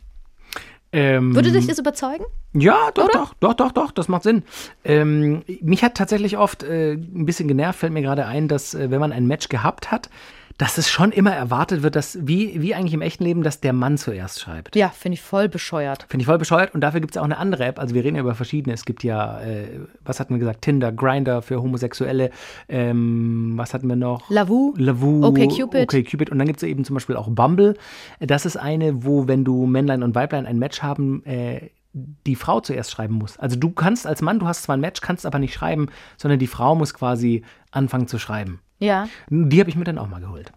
[0.92, 2.24] Ähm, Würde dich das überzeugen?
[2.52, 4.42] Ja, doch, doch, doch, doch, doch, das macht Sinn.
[4.84, 8.90] Ähm, mich hat tatsächlich oft äh, ein bisschen genervt, fällt mir gerade ein, dass äh,
[8.90, 10.10] wenn man ein Match gehabt hat,
[10.58, 13.72] dass es schon immer erwartet wird, dass, wie, wie eigentlich im echten Leben, dass der
[13.72, 14.76] Mann zuerst schreibt.
[14.76, 16.06] Ja, finde ich voll bescheuert.
[16.08, 17.78] Finde ich voll bescheuert und dafür gibt es auch eine andere App.
[17.78, 18.74] Also wir reden ja über verschiedene.
[18.74, 22.30] Es gibt ja, äh, was hatten wir gesagt, Tinder, Grinder für Homosexuelle,
[22.68, 24.28] ähm, was hatten wir noch?
[24.30, 24.74] Lavu.
[24.76, 25.24] Lavu.
[25.24, 25.94] OkCupid.
[25.94, 26.30] OkCupid.
[26.30, 27.74] Und dann gibt es eben zum Beispiel auch Bumble.
[28.18, 32.60] Das ist eine, wo, wenn du Männlein und Weiblein ein Match haben, äh, die Frau
[32.60, 33.38] zuerst schreiben muss.
[33.38, 36.38] Also du kannst als Mann, du hast zwar ein Match, kannst aber nicht schreiben, sondern
[36.38, 37.42] die Frau muss quasi
[37.72, 38.60] anfangen zu schreiben.
[38.80, 39.08] Ja.
[39.28, 40.50] Die habe ich mir dann auch mal geholt.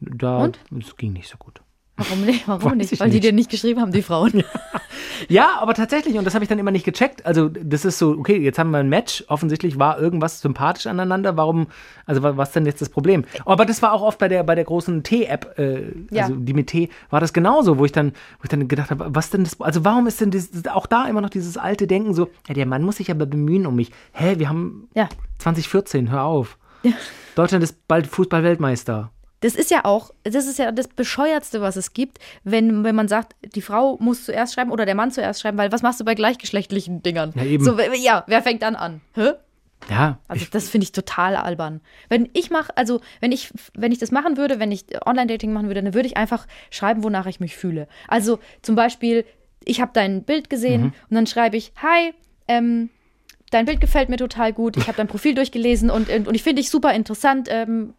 [0.00, 0.58] Da, Und?
[0.80, 1.60] Es ging nicht so gut.
[1.96, 2.46] Warum nicht?
[2.46, 2.92] Warum nicht?
[2.92, 4.42] ich Weil die dir nicht geschrieben haben, die Frauen.
[5.28, 7.26] Ja, aber tatsächlich, und das habe ich dann immer nicht gecheckt.
[7.26, 9.24] Also, das ist so, okay, jetzt haben wir ein Match.
[9.26, 11.36] Offensichtlich war irgendwas sympathisch aneinander.
[11.36, 11.66] Warum,
[12.06, 13.24] also wa- was denn jetzt das Problem?
[13.44, 16.22] Aber das war auch oft bei der, bei der großen T-App, äh, Ja.
[16.22, 19.06] also die mit T, war das genauso, wo ich dann, wo ich dann gedacht habe,
[19.12, 22.14] was denn das, also warum ist denn das, auch da immer noch dieses alte Denken
[22.14, 23.90] so, ja, der Mann muss sich aber bemühen um mich.
[24.12, 25.08] Hä, wir haben Ja.
[25.38, 26.58] 2014, hör auf.
[27.34, 29.10] Deutschland ist bald Fußball-Weltmeister.
[29.40, 33.06] Das ist ja auch, das ist ja das Bescheuertste, was es gibt, wenn, wenn man
[33.06, 36.04] sagt, die Frau muss zuerst schreiben oder der Mann zuerst schreiben, weil was machst du
[36.04, 37.32] bei gleichgeschlechtlichen Dingern?
[37.36, 37.64] Ja, eben.
[37.64, 39.00] So, ja, wer fängt dann an?
[39.14, 39.32] Hä?
[39.88, 41.80] Ja, Also das finde ich total albern.
[42.08, 45.68] Wenn ich mache, also wenn ich, wenn ich das machen würde, wenn ich Online-Dating machen
[45.68, 47.86] würde, dann würde ich einfach schreiben, wonach ich mich fühle.
[48.08, 49.24] Also zum Beispiel,
[49.64, 50.92] ich habe dein Bild gesehen Mhm.
[51.10, 52.12] und dann schreibe ich, hi,
[52.48, 52.90] ähm,
[53.50, 56.60] dein Bild gefällt mir total gut, ich habe dein Profil durchgelesen und, und ich finde
[56.62, 57.48] dich super interessant.
[57.50, 57.94] Ähm,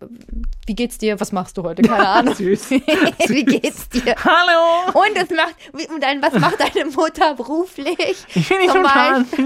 [0.66, 1.20] wie geht's dir?
[1.20, 1.82] Was machst du heute?
[1.82, 2.36] Keine Ahnung.
[2.36, 2.70] Süß.
[2.72, 4.16] wie geht's dir?
[4.24, 4.92] Hallo!
[4.94, 5.56] Und das macht,
[5.94, 7.98] und dann, was macht deine Mutter beruflich?
[8.34, 9.38] Ich finde dich total süß.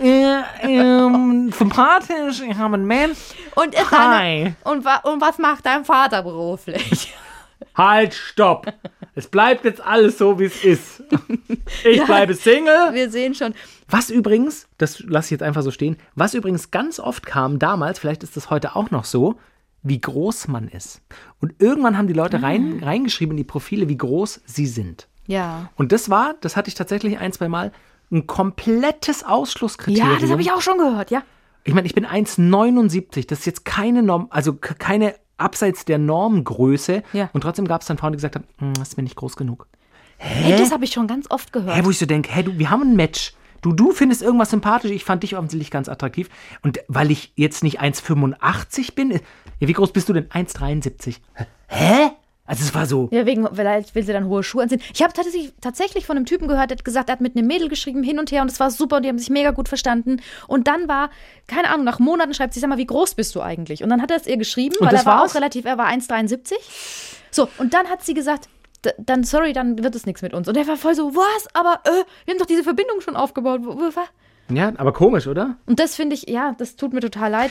[0.00, 2.40] äh, ähm, sympathisch.
[2.48, 3.10] Ich habe einen Mann.
[3.56, 4.54] Und, Hi.
[4.64, 7.12] Und, wa, und was macht dein Vater beruflich?
[7.76, 8.72] Halt, stopp.
[9.14, 11.02] Es bleibt jetzt alles so, wie es ist.
[11.84, 12.92] Ich bleibe Single.
[12.92, 13.54] Wir sehen schon.
[13.88, 17.98] Was übrigens, das lasse ich jetzt einfach so stehen, was übrigens ganz oft kam damals,
[17.98, 19.36] vielleicht ist das heute auch noch so,
[19.82, 21.00] wie groß man ist.
[21.40, 25.08] Und irgendwann haben die Leute rein, reingeschrieben in die Profile, wie groß sie sind.
[25.26, 25.70] Ja.
[25.76, 27.72] Und das war, das hatte ich tatsächlich ein, zwei Mal,
[28.10, 30.14] ein komplettes Ausschlusskriterium.
[30.14, 31.22] Ja, das habe ich auch schon gehört, ja.
[31.64, 33.26] Ich meine, ich bin 1,79.
[33.28, 37.02] Das ist jetzt keine Norm, also keine abseits der Normgröße.
[37.12, 37.30] Ja.
[37.32, 39.36] Und trotzdem gab es dann Frauen, die gesagt haben, "Hm, das ist mir nicht groß
[39.36, 39.68] genug.
[40.18, 41.76] Ey, das habe ich schon ganz oft gehört.
[41.76, 43.34] Hä, wo ich so denke, hä, du, wir haben ein Match.
[43.62, 46.28] Du, du findest irgendwas sympathisch, ich fand dich offensichtlich ganz attraktiv.
[46.62, 49.18] Und weil ich jetzt nicht 1,85 bin, ja,
[49.68, 50.28] wie groß bist du denn?
[50.28, 51.16] 1,73.
[51.68, 52.10] Hä?
[52.46, 54.80] Also es war so, ja, wegen, vielleicht will sie dann hohe Schuhe anziehen.
[54.94, 57.46] Ich habe tatsächlich, tatsächlich von einem Typen gehört, der hat gesagt, er hat mit einem
[57.46, 59.68] Mädel geschrieben, hin und her, und es war super und die haben sich mega gut
[59.68, 60.22] verstanden.
[60.46, 61.10] Und dann war,
[61.46, 63.82] keine Ahnung, nach Monaten schreibt sie, sag mal, wie groß bist du eigentlich?
[63.82, 65.88] Und dann hat er es ihr geschrieben, Und weil er war auch relativ, er war
[65.88, 66.54] 1,73.
[67.30, 68.48] So, und dann hat sie gesagt, "D-
[68.98, 70.48] dann, sorry, dann wird es nichts mit uns.
[70.48, 71.48] Und er war voll so, was?
[71.54, 73.60] Aber, äh, wir haben doch diese Verbindung schon aufgebaut.
[73.64, 74.08] Wo- wo- was?"
[74.50, 75.56] ja, aber komisch, oder?
[75.66, 77.50] Und das finde ich, ja, das tut mir total leid.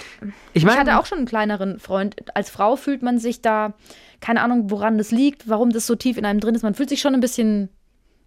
[0.53, 2.15] Ich Ich meine, hatte auch schon einen kleineren Freund.
[2.35, 3.73] Als Frau fühlt man sich da,
[4.21, 6.63] keine Ahnung, woran das liegt, warum das so tief in einem drin ist.
[6.63, 7.69] Man fühlt sich schon ein bisschen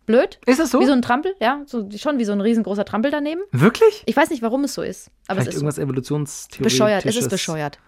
[0.07, 0.39] blöd.
[0.47, 0.81] ist das so?
[0.81, 3.41] Wie so ein Trampel, ja, so, schon wie so ein riesengroßer Trampel daneben.
[3.53, 4.03] Wirklich?
[4.07, 6.63] Ich weiß nicht, warum es so ist, aber Vielleicht es ist irgendwas evolutionstheoretisches.
[6.79, 7.07] bescheuert.
[7.07, 7.79] Es ist bescheuert.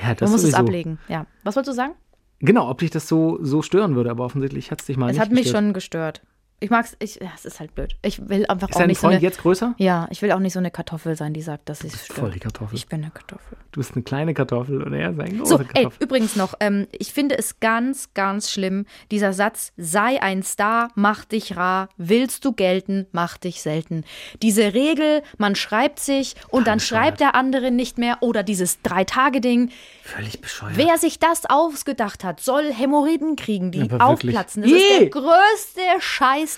[0.00, 0.56] Ja, das Man muss es sowieso.
[0.58, 0.98] ablegen.
[1.08, 1.26] Ja.
[1.44, 1.94] Was wolltest du sagen?
[2.42, 5.12] Genau, ob dich das so, so stören würde, aber offensichtlich hat es dich mal es
[5.12, 5.64] nicht hat mich gestört.
[5.64, 6.22] schon gestört.
[6.62, 7.96] Ich mag's, ich, ja, es ist halt blöd.
[8.02, 9.74] Ich will einfach Ist auch dein nicht so Freund eine, jetzt größer?
[9.78, 12.30] Ja, ich will auch nicht so eine Kartoffel sein, die sagt, dass ich es voll
[12.30, 12.76] die Kartoffel.
[12.76, 13.58] Ich bin eine Kartoffel.
[13.72, 16.02] Du bist eine kleine Kartoffel und er ist ein großer So, ey, Kartoffel.
[16.04, 21.24] übrigens noch, ähm, ich finde es ganz, ganz schlimm, dieser Satz, sei ein Star, mach
[21.24, 24.04] dich rar, willst du gelten, mach dich selten.
[24.42, 29.70] Diese Regel, man schreibt sich und dann schreibt der andere nicht mehr oder dieses Drei-Tage-Ding.
[30.04, 30.76] Völlig bescheuert.
[30.76, 34.62] Wer sich das ausgedacht hat, soll Hämorrhoiden kriegen, die aufplatzen.
[34.62, 35.80] Das ist der größte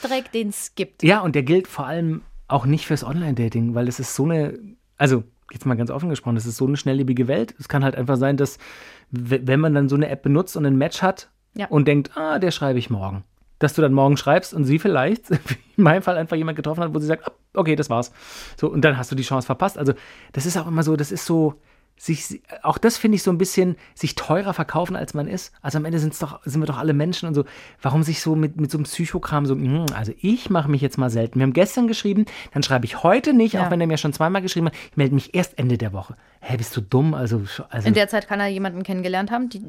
[0.03, 1.03] Scheißdreck, den es gibt.
[1.03, 4.59] Ja, und der gilt vor allem auch nicht fürs Online-Dating, weil es ist so eine,
[4.97, 7.55] also jetzt mal ganz offen gesprochen, es ist so eine schnelllebige Welt.
[7.59, 8.59] Es kann halt einfach sein, dass
[9.11, 11.67] wenn man dann so eine App benutzt und ein Match hat Ja.
[11.69, 13.25] und denkt, ah, der schreibe ich morgen.
[13.61, 16.83] Dass du dann morgen schreibst und sie vielleicht, wie in meinem Fall einfach jemand getroffen
[16.83, 18.13] hat, wo sie sagt, ah, okay, das war's.
[18.59, 19.79] So, und dann hast du die Chance verpasst.
[19.79, 19.95] Also,
[20.33, 21.55] das ist auch immer so, das ist so,
[21.97, 25.53] sich, auch das finde ich so ein bisschen, sich teurer verkaufen, als man ist.
[25.63, 27.45] Also am Ende sind's doch, sind wir doch alle Menschen und so.
[27.81, 30.99] Warum sich so mit, mit so einem Psychokram so, hm, also ich mache mich jetzt
[30.99, 31.39] mal selten.
[31.39, 33.67] Wir haben gestern geschrieben, dann schreibe ich heute nicht, Ja.
[33.67, 36.17] auch wenn er mir schon zweimal geschrieben hat, ich melde mich erst Ende der Woche.
[36.41, 37.15] Hä, bist du dumm?
[37.15, 37.41] Also,
[37.71, 39.63] also In der Zeit kann er jemanden kennengelernt haben, die,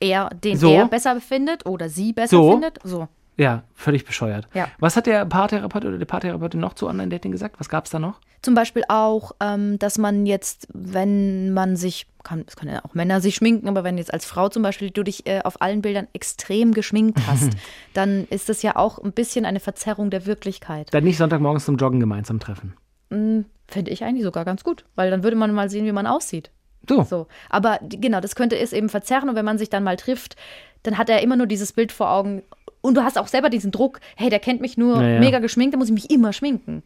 [0.00, 0.72] er, den So.
[0.72, 2.52] er besser findet oder sie besser So.
[2.52, 2.78] findet.
[2.82, 3.06] So.
[3.36, 4.48] ja, völlig bescheuert.
[4.54, 4.66] Ja.
[4.80, 7.60] Was hat der Paartherapeut oder die Paartherapeutin noch zu Online-Dating gesagt?
[7.60, 8.18] Was gab's da noch?
[8.42, 12.94] Zum Beispiel auch, ähm, dass man jetzt, wenn man sich, kann, es können ja auch
[12.94, 15.82] Männer sich schminken, aber wenn jetzt als Frau zum Beispiel du dich äh, auf allen
[15.82, 17.50] Bildern extrem geschminkt hast,
[17.94, 20.88] dann ist das ja auch ein bisschen eine Verzerrung der Wirklichkeit.
[20.92, 22.74] Dann nicht Sonntagmorgens zum Joggen gemeinsam treffen.
[23.10, 26.06] Mm, Fände ich eigentlich sogar ganz gut, weil dann würde man mal sehen, wie man
[26.06, 26.50] aussieht.
[26.88, 27.02] So.
[27.04, 27.26] So.
[27.50, 30.36] Aber genau, das könnte es eben verzerren und wenn man sich dann mal trifft,
[30.82, 32.42] dann hat er immer nur dieses Bild vor Augen.
[32.80, 35.20] Und du hast auch selber diesen Druck, hey, der kennt mich nur Ja, ja.
[35.20, 36.82] mega geschminkt, da muss ich mich immer schminken.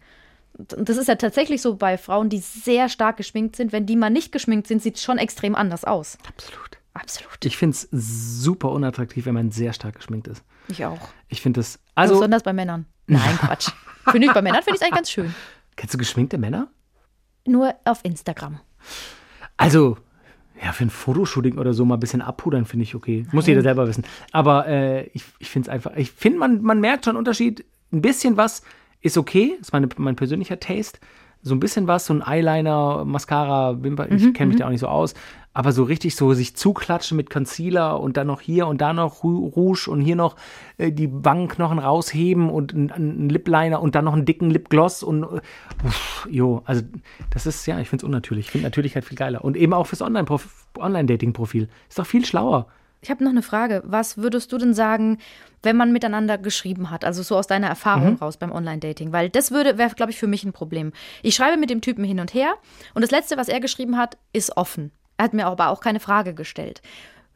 [0.56, 3.72] Und das ist ja tatsächlich so bei Frauen, die sehr stark geschminkt sind.
[3.72, 6.16] Wenn die mal nicht geschminkt sind, sieht es schon extrem anders aus.
[6.28, 6.78] Absolut.
[6.94, 7.44] Absolut.
[7.44, 10.44] Ich finde es super unattraktiv, wenn man sehr stark geschminkt ist.
[10.68, 11.08] Ich auch.
[11.28, 11.80] Ich finde das.
[11.96, 12.86] Also, Besonders bei Männern.
[13.06, 13.70] Nein, Quatsch.
[14.10, 15.34] Finde ich bei Männern finde ich es eigentlich ganz schön.
[15.76, 16.68] kennst du geschminkte Männer?
[17.46, 18.60] Nur auf Instagram.
[19.56, 19.96] Also,
[20.62, 23.26] ja, für ein Fotoshooting oder so mal ein bisschen abpudern, finde ich okay.
[23.32, 24.04] Muss jeder selber wissen.
[24.30, 27.64] Aber äh, ich, ich finde es einfach, ich finde, man, man merkt schon einen Unterschied.
[27.92, 28.62] Ein bisschen was
[29.04, 30.98] ist okay, ist meine, mein persönlicher Taste.
[31.42, 34.80] So ein bisschen was, so ein Eyeliner, Mascara, Wimper, ich kenne mich da auch nicht
[34.80, 35.12] so aus.
[35.52, 39.22] Aber so richtig so sich zuklatschen mit Concealer und dann noch hier und da noch
[39.22, 40.36] Rouge und hier noch
[40.78, 45.24] äh, die Wangenknochen rausheben und ein, ein Lipliner und dann noch einen dicken Lipgloss und
[45.24, 45.40] äh,
[45.84, 46.80] uff, jo, also
[47.30, 48.46] das ist, ja, ich finde es unnatürlich.
[48.46, 49.44] Ich finde Natürlichkeit viel geiler.
[49.44, 51.68] Und eben auch fürs Online-Dating-Profil.
[51.90, 52.68] Ist doch viel schlauer.
[53.04, 53.82] Ich habe noch eine Frage.
[53.84, 55.18] Was würdest du denn sagen,
[55.62, 57.04] wenn man miteinander geschrieben hat?
[57.04, 59.12] Also so aus deiner Erfahrung raus beim Online-Dating?
[59.12, 60.90] Weil das würde, wäre, glaube ich, für mich ein Problem.
[61.22, 62.54] Ich schreibe mit dem Typen hin und her
[62.94, 64.90] und das Letzte, was er geschrieben hat, ist offen.
[65.18, 66.80] Er hat mir aber auch keine Frage gestellt.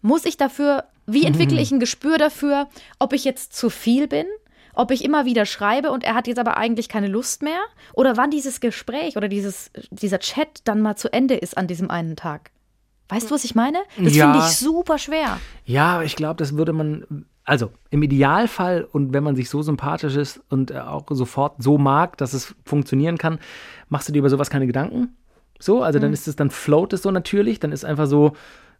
[0.01, 4.25] Muss ich dafür, wie entwickle ich ein Gespür dafür, ob ich jetzt zu viel bin?
[4.73, 7.61] Ob ich immer wieder schreibe und er hat jetzt aber eigentlich keine Lust mehr?
[7.93, 11.91] Oder wann dieses Gespräch oder dieses, dieser Chat dann mal zu Ende ist an diesem
[11.91, 12.53] einen Tag?
[13.09, 13.79] Weißt du, was ich meine?
[14.03, 14.33] Das Ja.
[14.33, 15.39] finde ich super schwer.
[15.65, 20.17] Ja, ich glaube, das würde man, also im Idealfall und wenn man sich so sympathisch
[20.17, 23.39] ist und äh, auch sofort so mag, dass es funktionieren kann,
[23.89, 25.17] machst du dir über sowas keine Gedanken.
[25.59, 28.33] So, also dann ist es, dann float es so natürlich, dann ist einfach so,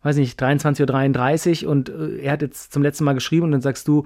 [0.03, 3.63] weiß nicht, 23.33 Uhr und äh, er hat jetzt zum letzten Mal geschrieben und dann
[3.63, 4.05] sagst du,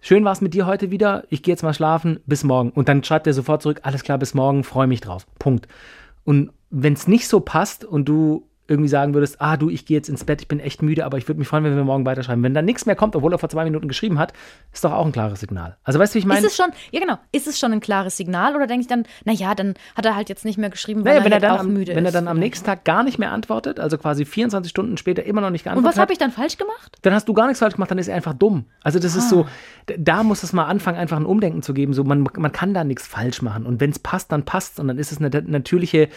[0.00, 2.70] schön war es mit dir heute wieder, ich gehe jetzt mal schlafen, bis morgen.
[2.70, 5.26] Und dann schreibt er sofort zurück, alles klar, bis morgen, freue mich drauf.
[5.38, 5.68] Punkt.
[6.24, 9.96] Und wenn es nicht so passt und du irgendwie sagen würdest, ah du, ich gehe
[9.96, 12.04] jetzt ins Bett, ich bin echt müde, aber ich würde mich freuen, wenn wir morgen
[12.04, 12.42] weiterschreiben.
[12.42, 14.32] Wenn dann nichts mehr kommt, obwohl er vor zwei Minuten geschrieben hat,
[14.72, 15.76] ist doch auch ein klares Signal.
[15.84, 16.40] Also weißt du, wie ich meine?
[16.40, 19.04] Ist es schon, ja genau, ist es schon ein klares Signal oder denke ich dann,
[19.24, 21.44] naja, dann hat er halt jetzt nicht mehr geschrieben, weil Naja, er, wenn er halt
[21.44, 22.14] dann, auch am, müde wenn er ist.
[22.14, 25.50] dann am nächsten Tag gar nicht mehr antwortet, also quasi 24 Stunden später immer noch
[25.50, 26.96] nicht Und geantwortet was habe ich dann falsch gemacht?
[27.02, 28.64] dann hast du gar nichts falsch gemacht, dann ist er einfach dumm.
[28.82, 29.28] Also das ist Ah.
[29.28, 29.46] so,
[29.88, 31.92] d- da muss es mal anfangen, einfach ein Umdenken zu geben.
[31.92, 33.66] So, man, man kann da nichts falsch machen.
[33.66, 36.08] Und wenn es passt, dann passt Und dann ist es eine natürliche,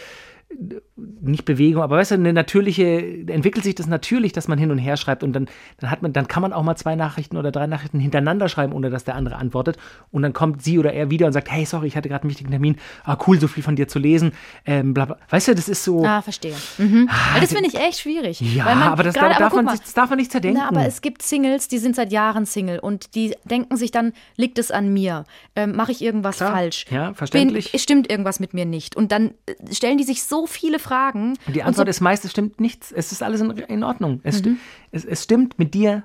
[1.22, 2.84] nicht Bewegung, aber weißt du, eine natürliche,
[3.28, 5.48] entwickelt sich das natürlich, dass man hin und her schreibt und dann,
[5.80, 8.74] dann hat man, dann kann man auch mal zwei Nachrichten oder drei Nachrichten hintereinander schreiben,
[8.74, 9.78] ohne dass der andere antwortet.
[10.12, 12.32] Und dann kommt sie oder er wieder und sagt, hey, sorry, ich hatte gerade einen
[12.32, 12.78] wichtigen Termin.
[13.04, 14.32] Ah, cool, so viel von dir zu lesen.
[14.66, 15.18] Ähm, bla, bla.
[15.30, 16.04] Weißt du, das ist so.
[16.04, 16.56] Ah, verstehe.
[16.78, 17.10] Mhm.
[17.34, 18.42] Weil das finde ich echt schwierig.
[18.42, 20.62] ja, aber das gerade- darf, guck man, mal, sich, das darf man nicht zerdenken.
[20.62, 24.14] Na, aber es gibt Singles, die sind seit Jahren Single und die denken sich dann,
[24.36, 25.26] liegt es an mir?
[25.56, 26.52] Ähm, Mache ich irgendwas Klar.
[26.54, 26.86] falsch?
[26.90, 27.72] Ja, verständlich.
[27.72, 28.96] Bin, stimmt irgendwas mit mir nicht?
[28.96, 31.38] Und dann äh, stellen die sich so viele Fragen.
[31.48, 32.92] Und die und Antwort so, ist meist, es stimmt nichts.
[32.92, 34.20] Es ist alles in, in Ordnung.
[34.24, 34.58] Es, Mhm.
[34.92, 36.04] es, es stimmt mit dir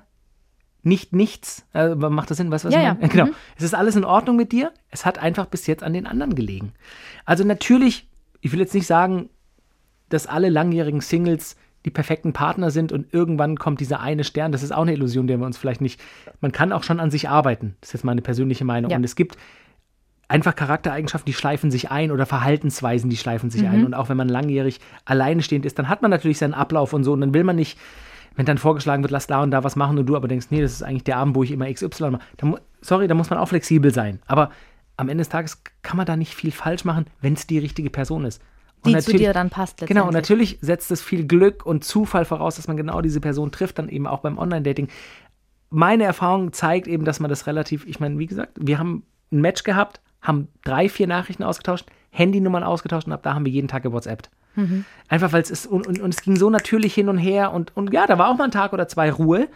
[0.83, 1.65] nicht nichts.
[1.73, 2.51] Äh, macht das Sinn?
[2.51, 2.93] Weißt du, was Ja, ich ja.
[2.93, 3.07] meine?
[3.09, 3.25] Genau.
[3.25, 3.35] Mhm.
[3.57, 4.71] Es ist alles in Ordnung mit dir.
[4.89, 6.73] Es hat einfach bis jetzt an den anderen gelegen.
[7.25, 8.07] Also natürlich,
[8.41, 9.29] ich will jetzt nicht sagen,
[10.09, 11.55] dass alle langjährigen Singles
[11.85, 14.51] die perfekten Partner sind und irgendwann kommt dieser eine Stern.
[14.51, 15.99] Das ist auch eine Illusion, der wir uns vielleicht nicht.
[16.41, 17.75] Man kann auch schon an sich arbeiten.
[17.81, 18.89] Das ist jetzt meine persönliche Meinung.
[18.91, 18.97] Ja.
[18.97, 19.37] Und es gibt
[20.27, 23.67] einfach Charaktereigenschaften, die schleifen sich ein oder Verhaltensweisen, die schleifen sich Mhm.
[23.69, 23.85] ein.
[23.85, 27.13] Und auch wenn man langjährig alleinstehend ist, dann hat man natürlich seinen Ablauf und so.
[27.13, 27.77] Und dann will man nicht,
[28.35, 30.61] wenn dann vorgeschlagen wird, lass da und da was machen und du aber denkst, nee,
[30.61, 32.21] das ist eigentlich der Abend, wo ich immer XY mache.
[32.37, 34.19] Da, mu- sorry, da muss man auch flexibel sein.
[34.25, 34.49] Aber
[34.97, 37.89] am Ende des Tages kann man da nicht viel falsch machen, wenn es die richtige
[37.89, 38.41] Person ist.
[38.83, 41.83] Und die zu natürlich- dir dann passt Genau, und natürlich setzt es viel Glück und
[41.83, 44.87] Zufall voraus, dass man genau diese Person trifft, dann eben auch beim Online-Dating.
[45.69, 49.41] Meine Erfahrung zeigt eben, dass man das relativ, ich meine, wie gesagt, wir haben ein
[49.41, 53.67] Match gehabt, haben drei, vier Nachrichten ausgetauscht, Handynummern ausgetauscht und ab da haben wir jeden
[53.67, 54.29] Tag gewhatsappt.
[55.09, 57.75] Einfach weil es ist, und, und, und es ging so natürlich hin und her und,
[57.75, 59.47] und ja, da war auch mal ein Tag oder zwei Ruhe.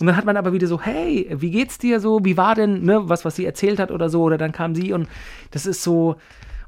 [0.00, 2.24] Und dann hat man aber wieder so, hey, wie geht's dir so?
[2.24, 4.22] Wie war denn, ne, was, was sie erzählt hat oder so?
[4.22, 5.08] Oder dann kam sie und
[5.50, 6.16] das ist so,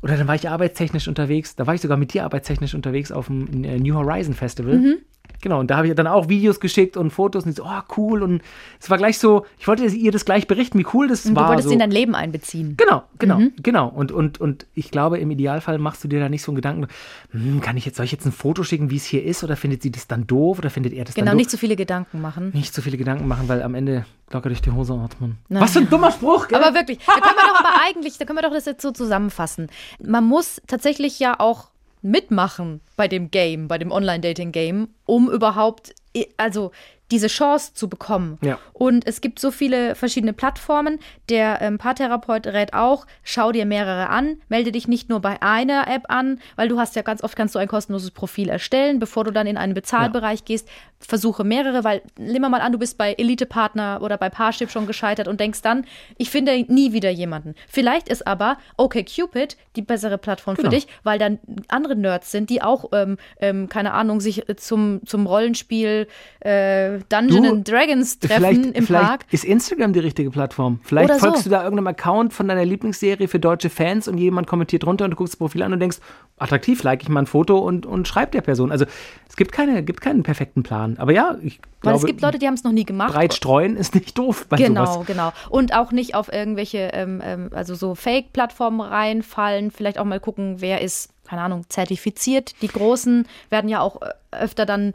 [0.03, 3.27] oder dann war ich arbeitstechnisch unterwegs, da war ich sogar mit dir arbeitstechnisch unterwegs auf
[3.27, 4.99] dem äh, New Horizon Festival.
[5.43, 8.23] Genau, und da habe ich dann auch Videos geschickt und Fotos und so, oh, cool.
[8.23, 8.43] Und
[8.79, 11.45] es war gleich so, ich wollte ihr das gleich berichten, wie cool das Und war.
[11.45, 11.73] du wolltest so.
[11.73, 12.75] in dein Leben einbeziehen.
[12.77, 13.89] Genau, genau, genau.
[13.89, 16.89] Und, und, und ich glaube, im Idealfall machst du dir da nicht so einen Gedanken,
[17.31, 19.57] hm, kann ich jetzt, soll ich jetzt ein Foto schicken, wie es hier ist, oder
[19.57, 21.41] findet sie das dann doof, oder findet er das Genau, dann doof?
[21.41, 22.51] nicht so viele Gedanken machen.
[22.53, 25.39] nicht so viele Gedanken machen, weil am Ende locker durch die Hose atmen.
[25.49, 26.63] Was für ein dummer Spruch, gell?
[26.63, 28.91] Aber wirklich, da können wir doch aber eigentlich, da können wir doch das jetzt so
[28.91, 29.69] zusammenfassen.
[30.05, 31.70] Man muss tatsächlich ja auch
[32.03, 36.73] mitmachen bei dem Game, bei dem Online-Dating-Game, um überhaupt, i- also
[37.11, 38.39] diese Chance zu bekommen.
[38.43, 38.59] Ja.
[38.73, 40.99] Und es gibt so viele verschiedene Plattformen.
[41.29, 45.89] Der ähm, Paartherapeut rät auch, schau dir mehrere an, melde dich nicht nur bei einer
[45.89, 49.25] App an, weil du hast ja ganz oft kannst du ein kostenloses Profil erstellen, bevor
[49.25, 50.69] du dann in einen Bezahlbereich gehst.
[51.01, 55.29] Versuche mehrere, weil nimm mal an, du bist bei Elite-Partner oder bei Parship schon gescheitert
[55.29, 55.87] und denkst dann,
[56.19, 57.55] ich finde nie wieder jemanden.
[57.69, 60.69] Vielleicht ist aber OkCupid die bessere Plattform Genau.
[60.69, 61.39] für dich, weil dann
[61.69, 66.07] andere Nerds sind, die auch, ähm, ähm, keine Ahnung, sich zum, zum Rollenspiel
[66.41, 69.25] äh, Dungeon Du, and Dragons treffen Vielleicht, im vielleicht Park.
[69.31, 70.81] ist Instagram die richtige Plattform.
[70.83, 71.27] Vielleicht Oder so.
[71.27, 75.05] folgst du da irgendeinem Account von deiner Lieblingsserie für deutsche Fans und jemand kommentiert drunter
[75.07, 75.99] und du guckst das Profil an und denkst,
[76.39, 78.71] attraktiv, like ich mal ein Foto und, und schreib der Person.
[78.73, 78.85] Also
[79.29, 80.97] es gibt, keine, gibt keinen perfekten Plan.
[80.99, 83.13] Aber ja, ich Weil glaube, es gibt Leute, die haben es noch nie gemacht.
[83.13, 85.07] breit streuen ist nicht doof bei Genau, sowas.
[85.07, 85.33] genau.
[85.51, 89.71] Und auch nicht auf irgendwelche, ähm, ähm, also so Fake-Plattformen reinfallen.
[89.71, 92.55] Vielleicht auch mal gucken, wer ist, keine Ahnung, zertifiziert.
[92.63, 94.95] Die Großen werden ja auch äh, öfter dann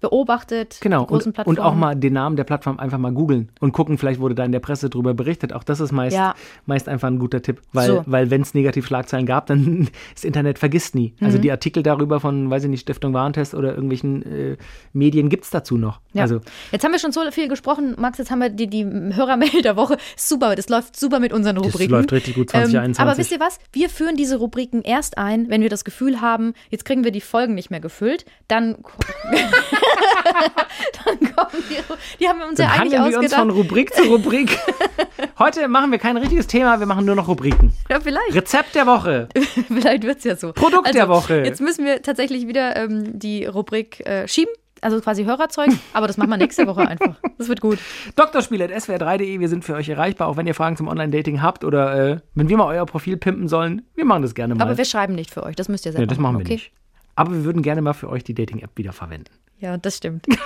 [0.00, 0.78] beobachtet.
[0.80, 1.46] Genau, und, Plattformen.
[1.48, 4.44] und auch mal den Namen der Plattform einfach mal googeln und gucken, vielleicht wurde da
[4.44, 5.52] in der Presse drüber berichtet.
[5.52, 6.34] Auch das ist meist, Ja.
[6.66, 8.02] meist einfach ein guter Tipp, weil, So.
[8.06, 11.14] weil wenn es negativ Schlagzeilen gab, dann das Internet vergisst nie.
[11.20, 11.42] Also Mhm.
[11.42, 14.56] die Artikel darüber von, weiß ich nicht, Stiftung Warentest oder irgendwelchen äh,
[14.92, 16.00] Medien gibt es dazu noch.
[16.12, 16.22] Ja.
[16.22, 18.18] Also jetzt haben wir schon so viel gesprochen, Max.
[18.18, 19.96] Jetzt haben wir die, die Hörermail der Woche.
[20.16, 21.92] Super, das läuft super mit unseren Das Rubriken.
[21.92, 23.00] läuft richtig gut, 2021.
[23.00, 23.58] aber wisst ihr was?
[23.72, 27.20] Wir führen diese Rubriken erst ein, wenn wir das Gefühl haben, jetzt kriegen wir die
[27.20, 28.24] Folgen nicht mehr gefüllt.
[28.48, 28.76] Dann,
[31.04, 31.76] dann kommen die.
[32.20, 34.58] Die haben wir uns dann ja eigentlich hangeln wir uns von Rubrik zu Rubrik.
[35.38, 37.72] Heute machen wir kein richtiges Thema, wir machen nur noch Rubriken.
[37.90, 38.34] ja, vielleicht.
[38.34, 39.28] Rezept der Woche.
[39.68, 40.52] Vielleicht wird es ja so.
[40.52, 41.42] Produkt der Woche.
[41.44, 44.52] Jetzt müssen wir tatsächlich wieder ähm, die Rubrik äh, schieben.
[44.80, 47.14] Also quasi Hörerzeug, aber das machen wir nächste Woche einfach.
[47.38, 47.78] Das wird gut.
[48.16, 52.20] Drspiel.swr3.de, wir sind für euch erreichbar, auch wenn ihr Fragen zum Online-Dating habt oder äh,
[52.34, 53.82] wenn wir mal euer Profil pimpen sollen.
[53.94, 54.64] Wir machen das gerne mal.
[54.64, 56.54] Aber wir schreiben nicht für euch, das müsst ihr selber Nee, das machen wir okay?
[56.54, 56.72] nicht.
[57.14, 59.30] Aber wir würden gerne mal für euch die Dating-App wieder verwenden.
[59.62, 60.26] Ja, das stimmt.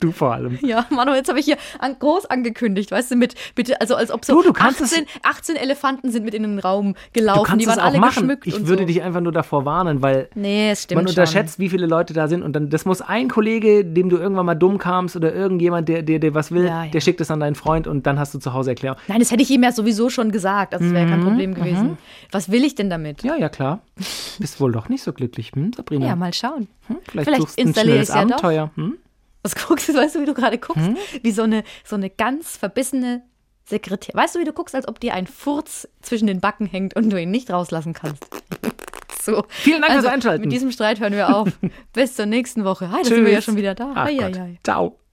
[0.00, 0.58] Du vor allem.
[0.62, 4.10] Ja, Manu, jetzt habe ich hier an, groß angekündigt, weißt du, mit, bitte, also als
[4.10, 7.66] ob so Du, du kannst 18, 18 Elefanten sind mit in den Raum gelaufen, die
[7.68, 8.14] waren es auch alle machen.
[8.22, 8.86] geschmückt Ich würde so.
[8.86, 12.42] dich einfach nur davor warnen, weil Nee, man unterschätzt, wie viele Leute da sind.
[12.42, 16.02] Und dann, das muss ein Kollege, dem du irgendwann mal dumm kamst oder irgendjemand, der,
[16.02, 16.90] der was will, Ja, ja.
[16.90, 18.98] der schickt es an deinen Freund und dann hast du zu Hause Erklärung.
[18.98, 19.04] schon.
[19.14, 21.54] Nein, das hätte ich ihm ja sowieso schon gesagt, also das wäre Mhm, kein Problem
[21.54, 21.96] gewesen.
[22.32, 23.22] Was will ich denn damit?
[23.22, 23.80] Ja, ja, klar.
[24.40, 26.06] Bist wohl doch nicht so glücklich, hm, Sabrina?
[26.08, 26.66] Ja, mal schauen.
[26.88, 26.98] Hm?
[27.08, 28.76] Vielleicht, vielleicht installiere schnelles ich's ja doch.
[28.76, 28.98] Hm?
[29.42, 30.86] Was guckst du, weißt du, wie du gerade guckst?
[30.86, 30.96] Hm?
[31.22, 33.22] Wie so eine, so eine ganz verbissene
[33.68, 34.14] Sekretär.
[34.14, 37.10] Weißt du, wie du guckst, als ob dir ein Furz zwischen den Backen hängt und
[37.10, 38.24] du ihn nicht rauslassen kannst?
[39.22, 39.44] So.
[39.48, 40.42] Vielen Dank fürs also, Einschalten.
[40.42, 41.48] Mit diesem Streit hören wir auf.
[41.92, 42.92] Bis zur nächsten Woche.
[42.92, 43.90] Hi, da sind wir ja schon wieder da.
[43.96, 44.08] Ach.
[44.62, 45.00] Ciao.